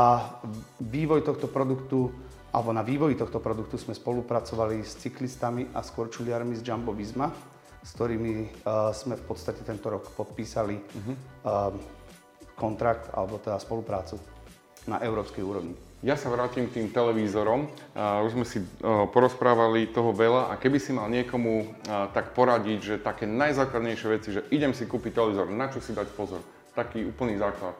vývoj 0.82 1.24
tohto 1.24 1.48
produktu, 1.48 2.12
alebo 2.52 2.70
na 2.76 2.84
vývoji 2.84 3.16
tohto 3.16 3.40
produktu 3.40 3.80
sme 3.80 3.96
spolupracovali 3.96 4.84
s 4.84 5.00
cyklistami 5.00 5.72
a 5.72 5.80
s 5.80 5.88
korčuliarmi 5.88 6.52
z 6.52 6.68
Jumbo 6.68 6.92
Visma, 6.92 7.32
s 7.80 7.90
ktorými 7.96 8.62
uh, 8.62 8.92
sme 8.92 9.16
v 9.16 9.24
podstate 9.24 9.64
tento 9.64 9.88
rok 9.88 10.12
podpísali 10.12 10.76
uh, 10.76 11.72
kontrakt 12.54 13.08
alebo 13.16 13.40
teda 13.40 13.56
spoluprácu 13.56 14.20
na 14.84 15.00
európskej 15.00 15.42
úrovni. 15.42 15.74
Ja 16.02 16.18
sa 16.18 16.34
vrátim 16.34 16.66
k 16.66 16.82
tým 16.82 16.86
televízorom. 16.90 17.70
Uh, 17.94 18.26
už 18.26 18.36
sme 18.36 18.46
si 18.46 18.60
uh, 18.60 19.08
porozprávali 19.08 19.88
toho 19.88 20.12
veľa 20.12 20.52
a 20.52 20.58
keby 20.60 20.76
si 20.76 20.92
mal 20.92 21.08
niekomu 21.08 21.64
uh, 21.64 22.10
tak 22.12 22.36
poradiť, 22.36 22.78
že 22.78 22.94
také 23.00 23.24
najzákladnejšie 23.24 24.08
veci, 24.12 24.28
že 24.34 24.44
idem 24.52 24.76
si 24.76 24.84
kúpiť 24.84 25.14
televízor, 25.16 25.48
na 25.48 25.72
čo 25.72 25.80
si 25.80 25.96
dať 25.96 26.10
pozor, 26.12 26.44
taký 26.76 27.08
úplný 27.08 27.40
základ. 27.40 27.72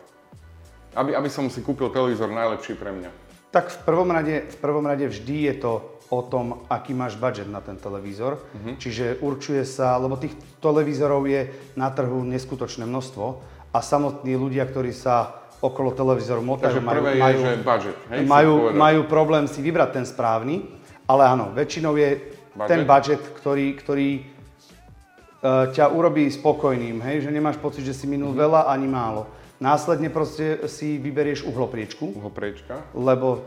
Aby, 0.97 1.17
aby 1.17 1.29
som 1.29 1.49
si 1.49 1.61
kúpil 1.61 1.93
televízor 1.93 2.29
najlepší 2.33 2.79
pre 2.79 2.93
mňa. 2.93 3.11
Tak 3.53 3.69
v 3.69 3.79
prvom 3.85 4.09
rade, 4.09 4.49
v 4.49 4.57
prvom 4.65 4.89
rade 4.89 5.05
vždy 5.05 5.53
je 5.53 5.55
to 5.61 5.73
o 6.09 6.21
tom, 6.25 6.65
aký 6.73 6.97
máš 6.97 7.21
budget 7.21 7.49
na 7.49 7.61
ten 7.61 7.77
televízor. 7.77 8.41
Uh-huh. 8.41 8.77
Čiže 8.81 9.21
určuje 9.21 9.65
sa, 9.69 9.97
lebo 10.01 10.17
tých 10.17 10.33
televízorov 10.61 11.25
je 11.29 11.53
na 11.77 11.93
trhu 11.93 12.25
neskutočné 12.25 12.89
množstvo 12.89 13.25
a 13.73 13.79
samotní 13.81 14.37
ľudia, 14.37 14.65
ktorí 14.65 14.93
sa 14.93 15.41
okolo 15.65 15.93
televízorov 15.93 16.45
motajú, 16.45 16.81
prvé 16.85 17.17
majú, 17.17 17.39
je, 17.39 17.45
že 17.45 17.53
budget. 17.65 17.97
Hej, 18.11 18.21
majú, 18.27 18.55
majú 18.75 19.01
problém 19.07 19.47
si 19.47 19.63
vybrať 19.63 20.01
ten 20.01 20.05
správny, 20.05 20.67
ale 21.07 21.23
áno, 21.29 21.55
väčšinou 21.55 21.95
je 21.97 22.19
budget? 22.57 22.69
ten 22.69 22.81
budget, 22.83 23.23
ktorý, 23.39 23.67
ktorý 23.79 24.09
uh, 24.19 25.71
ťa 25.71 25.87
urobí 25.95 26.27
spokojným, 26.29 26.99
hej, 27.05 27.25
že 27.25 27.31
nemáš 27.31 27.57
pocit, 27.63 27.87
že 27.87 27.95
si 27.95 28.11
minul 28.11 28.35
uh-huh. 28.35 28.43
veľa 28.43 28.61
ani 28.69 28.89
málo. 28.91 29.29
Následne 29.63 30.11
proste 30.11 30.67
si 30.67 30.99
vyberieš 30.99 31.47
uhlopriečku. 31.47 32.19
Uhlopriečka. 32.19 32.83
Lebo 32.99 33.47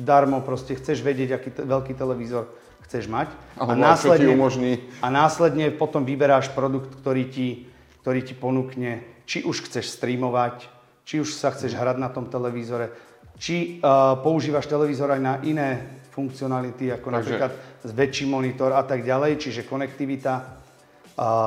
darmo 0.00 0.40
proste 0.40 0.72
chceš 0.80 1.04
vedieť, 1.04 1.36
aký 1.36 1.50
te- 1.52 1.64
veľký 1.68 1.92
televízor 1.92 2.48
chceš 2.88 3.10
mať. 3.12 3.28
a 3.60 3.76
následne, 3.76 4.32
umožní... 4.32 4.80
a 5.04 5.12
následne 5.12 5.68
potom 5.74 6.08
vyberáš 6.08 6.48
produkt, 6.56 6.96
ktorý 7.02 7.28
ti, 7.28 7.68
ktorý 8.00 8.24
ti 8.24 8.32
ponúkne, 8.32 9.04
či 9.28 9.44
už 9.44 9.68
chceš 9.68 9.92
streamovať, 9.92 10.70
či 11.04 11.20
už 11.20 11.34
sa 11.36 11.52
chceš 11.52 11.76
hrať 11.76 12.00
na 12.00 12.08
tom 12.08 12.30
televízore, 12.30 12.94
či 13.36 13.82
uh, 13.82 14.16
používaš 14.22 14.70
televízor 14.70 15.12
aj 15.12 15.20
na 15.20 15.34
iné 15.44 16.00
funkcionality, 16.16 16.94
ako 16.96 17.12
Takže... 17.12 17.16
napríklad 17.18 17.52
väčší 17.92 18.24
monitor 18.24 18.72
a 18.72 18.86
tak 18.86 19.04
ďalej, 19.04 19.36
čiže 19.36 19.68
konektivita 19.68 20.64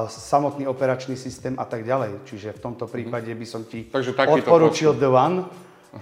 samotný 0.09 0.65
operačný 0.65 1.13
systém 1.13 1.53
a 1.57 1.65
tak 1.65 1.85
ďalej. 1.85 2.25
Čiže 2.25 2.57
v 2.57 2.59
tomto 2.59 2.89
prípade 2.89 3.29
by 3.29 3.45
som 3.45 3.61
ti 3.63 3.85
Takže 3.85 4.17
odporučil 4.17 4.97
The 4.97 5.09
One, 5.09 5.37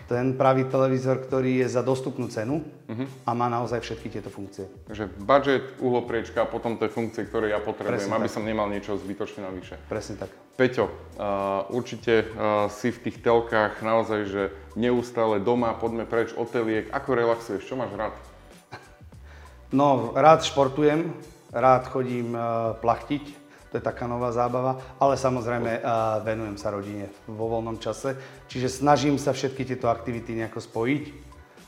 ten 0.07 0.35
pravý 0.35 0.67
televízor, 0.67 1.23
ktorý 1.23 1.63
je 1.63 1.67
za 1.71 1.79
dostupnú 1.79 2.27
cenu 2.27 2.59
uh-huh. 2.59 3.07
a 3.23 3.31
má 3.31 3.47
naozaj 3.47 3.79
všetky 3.79 4.11
tieto 4.11 4.27
funkcie. 4.27 4.67
Takže 4.83 5.07
budget, 5.23 5.63
uhlopriečka 5.79 6.43
a 6.43 6.47
potom 6.47 6.75
tie 6.75 6.91
funkcie, 6.91 7.23
ktoré 7.23 7.55
ja 7.55 7.63
potrebujem, 7.63 8.03
Presne 8.03 8.19
aby 8.19 8.27
tak. 8.27 8.35
som 8.35 8.43
nemal 8.43 8.67
niečo 8.67 8.99
zbytočne 8.99 9.47
navyše. 9.47 9.79
Presne 9.87 10.19
tak. 10.19 10.31
Peťo, 10.59 10.91
uh, 10.91 11.71
určite 11.71 12.27
uh, 12.27 12.67
si 12.67 12.91
v 12.91 12.99
tých 12.99 13.23
telkách 13.23 13.79
naozaj, 13.79 14.19
že 14.27 14.43
neustále 14.75 15.39
doma, 15.39 15.71
poďme 15.71 16.03
preč 16.03 16.35
od 16.35 16.51
teliek. 16.51 16.91
Ako 16.91 17.15
relaxuješ? 17.15 17.63
Čo 17.63 17.79
máš 17.79 17.95
rád? 17.95 18.11
No, 19.71 20.11
rád 20.15 20.43
športujem, 20.43 21.15
rád 21.55 21.87
chodím 21.87 22.35
uh, 22.35 22.75
plachtiť, 22.79 23.46
to 23.77 23.85
je 23.85 23.93
taká 23.93 24.09
nová 24.09 24.33
zábava, 24.33 24.81
ale 24.97 25.21
samozrejme 25.21 25.85
venujem 26.25 26.57
sa 26.57 26.73
rodine 26.73 27.13
vo 27.29 27.45
voľnom 27.45 27.77
čase, 27.77 28.17
čiže 28.49 28.81
snažím 28.81 29.21
sa 29.21 29.37
všetky 29.37 29.61
tieto 29.69 29.85
aktivity 29.85 30.33
nejako 30.33 30.65
spojiť. 30.65 31.03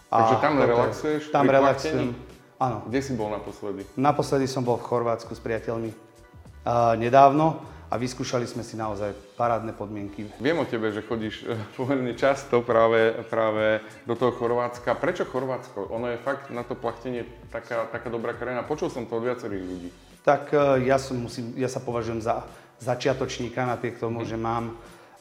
Takže 0.09 0.35
tam 0.41 0.53
relaxuješ? 0.57 1.21
Tam 1.29 1.45
relaxujem, 1.45 2.17
áno. 2.57 2.81
Kde 2.89 2.99
si 3.05 3.13
bol 3.13 3.29
naposledy? 3.29 3.85
Naposledy 3.93 4.49
som 4.49 4.65
bol 4.65 4.81
v 4.81 4.89
Chorvátsku 4.89 5.37
s 5.37 5.41
priateľmi 5.45 5.93
uh, 5.93 6.97
nedávno 6.97 7.61
a 7.89 7.97
vyskúšali 8.01 8.49
sme 8.49 8.65
si 8.65 8.73
naozaj 8.73 9.13
parádne 9.37 9.69
podmienky. 9.77 10.25
Viem 10.41 10.57
o 10.57 10.65
tebe, 10.65 10.89
že 10.89 11.05
chodíš 11.05 11.45
uh, 11.45 11.53
pomerne 11.77 12.17
často 12.17 12.65
práve, 12.65 13.21
práve 13.29 13.85
do 14.09 14.17
toho 14.17 14.33
Chorvátska. 14.33 14.97
Prečo 14.97 15.29
Chorvátsko? 15.29 15.93
Ono 15.93 16.09
je 16.09 16.17
fakt 16.17 16.49
na 16.49 16.65
to 16.65 16.73
plachtenie 16.73 17.29
taká, 17.53 17.85
taká 17.93 18.09
dobrá 18.09 18.33
krajina. 18.33 18.65
Počul 18.65 18.89
som 18.89 19.05
to 19.05 19.21
od 19.21 19.29
viacerých 19.29 19.61
ľudí 19.61 19.93
tak 20.23 20.51
e, 20.51 20.85
ja, 20.87 20.99
som, 20.99 21.17
musím, 21.17 21.55
ja 21.55 21.71
sa 21.71 21.79
považujem 21.79 22.21
za 22.23 22.43
začiatočníka 22.79 23.67
napriek 23.67 23.99
tomu, 23.99 24.23
že 24.23 24.39
mám 24.39 24.75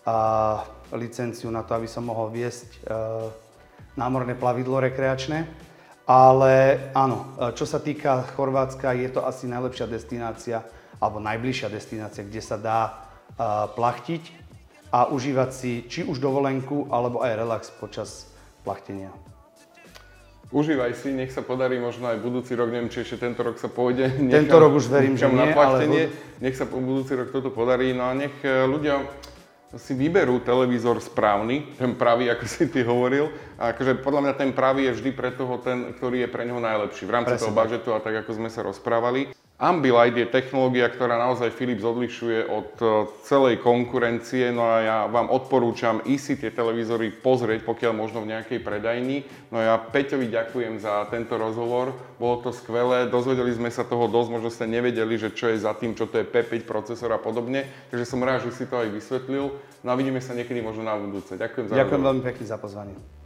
a, 0.06 0.64
licenciu 0.94 1.50
na 1.50 1.62
to, 1.66 1.74
aby 1.74 1.90
som 1.90 2.06
mohol 2.06 2.30
viesť 2.30 2.68
a, 2.68 3.28
e, 3.28 3.98
námorné 3.98 4.38
plavidlo 4.38 4.78
rekreačné. 4.78 5.46
Ale 6.08 6.88
áno, 6.96 7.36
e, 7.36 7.52
čo 7.52 7.68
sa 7.68 7.82
týka 7.82 8.24
Chorvátska, 8.32 8.96
je 8.96 9.10
to 9.12 9.26
asi 9.26 9.44
najlepšia 9.50 9.86
destinácia 9.90 10.64
alebo 10.98 11.22
najbližšia 11.22 11.68
destinácia, 11.70 12.26
kde 12.26 12.42
sa 12.42 12.56
dá 12.56 12.80
a, 13.36 13.68
plachtiť 13.70 14.22
a 14.88 15.12
užívať 15.12 15.50
si 15.52 15.72
či 15.84 16.00
už 16.08 16.16
dovolenku 16.16 16.88
alebo 16.88 17.20
aj 17.20 17.32
relax 17.36 17.62
počas 17.76 18.32
plachtenia. 18.64 19.27
Užívaj 20.48 20.96
si, 20.96 21.12
nech 21.12 21.28
sa 21.28 21.44
podarí 21.44 21.76
možno 21.76 22.08
aj 22.08 22.24
budúci 22.24 22.56
rok, 22.56 22.72
neviem, 22.72 22.88
či 22.88 23.04
ešte 23.04 23.20
tento 23.20 23.44
rok 23.44 23.60
sa 23.60 23.68
pôjde. 23.68 24.08
Tento 24.32 24.56
rok 24.56 24.80
už 24.80 24.88
verím, 24.88 25.12
že 25.12 25.28
nie, 25.28 25.52
ale... 25.52 26.08
Nech 26.40 26.56
sa 26.56 26.64
po 26.64 26.80
budúci 26.80 27.12
rok 27.12 27.28
toto 27.28 27.52
podarí, 27.52 27.92
no 27.92 28.08
a 28.08 28.16
nech 28.16 28.32
e, 28.40 28.64
ľudia 28.64 29.04
si 29.76 29.92
vyberú 29.92 30.40
televízor 30.40 31.04
správny, 31.04 31.76
ten 31.76 31.92
pravý, 31.92 32.32
ako 32.32 32.44
si 32.48 32.64
ty 32.72 32.80
hovoril. 32.80 33.28
A 33.60 33.76
akože 33.76 34.00
podľa 34.00 34.20
mňa 34.24 34.34
ten 34.40 34.50
pravý 34.56 34.88
je 34.88 34.96
vždy 34.96 35.10
pre 35.12 35.28
toho 35.36 35.60
ten, 35.60 35.92
ktorý 35.92 36.24
je 36.24 36.32
pre 36.32 36.48
neho 36.48 36.56
najlepší 36.56 37.04
v 37.04 37.12
rámci 37.12 37.36
Presne. 37.36 37.44
toho 37.44 37.52
budžetu 37.52 37.88
a 37.92 38.00
tak, 38.00 38.24
ako 38.24 38.30
sme 38.32 38.48
sa 38.48 38.64
rozprávali. 38.64 39.28
Ambilight 39.58 40.14
je 40.14 40.22
technológia, 40.22 40.86
ktorá 40.86 41.18
naozaj 41.18 41.50
Philips 41.50 41.82
odlišuje 41.82 42.46
od 42.46 42.70
e, 42.78 42.86
celej 43.26 43.58
konkurencie, 43.58 44.54
no 44.54 44.62
a 44.62 44.76
ja 44.86 44.98
vám 45.10 45.26
odporúčam 45.34 45.98
ísť 46.06 46.22
si 46.22 46.34
tie 46.38 46.54
televízory 46.54 47.10
pozrieť, 47.10 47.66
pokiaľ 47.66 47.90
možno 47.90 48.22
v 48.22 48.38
nejakej 48.38 48.62
predajni. 48.62 49.26
No 49.50 49.58
ja 49.58 49.74
Peťovi 49.74 50.30
ďakujem 50.30 50.78
za 50.78 51.10
tento 51.10 51.34
rozhovor, 51.34 51.90
bolo 52.22 52.38
to 52.38 52.54
skvelé, 52.54 53.10
dozvedeli 53.10 53.50
sme 53.50 53.66
sa 53.74 53.82
toho 53.82 54.06
dosť, 54.06 54.30
možno 54.30 54.46
ste 54.46 54.70
nevedeli, 54.70 55.18
že 55.18 55.34
čo 55.34 55.50
je 55.50 55.58
za 55.58 55.74
tým, 55.74 55.98
čo 55.98 56.06
to 56.06 56.22
je 56.22 56.30
P5 56.30 56.62
procesor 56.62 57.10
a 57.10 57.18
podobne, 57.18 57.66
takže 57.90 58.06
som 58.06 58.22
rád, 58.22 58.46
že 58.46 58.54
si 58.54 58.62
to 58.70 58.78
aj 58.78 58.94
vysvetlil. 58.94 59.58
No 59.82 59.88
a 59.90 59.98
vidíme 59.98 60.22
sa 60.22 60.38
niekedy 60.38 60.62
možno 60.62 60.86
na 60.86 60.94
budúce. 60.94 61.34
Ďakujem 61.34 61.66
za 61.66 61.82
Ďakujem 61.82 62.02
veľmi 62.06 62.22
pekne 62.22 62.44
za 62.46 62.62
pozvanie. 62.62 63.17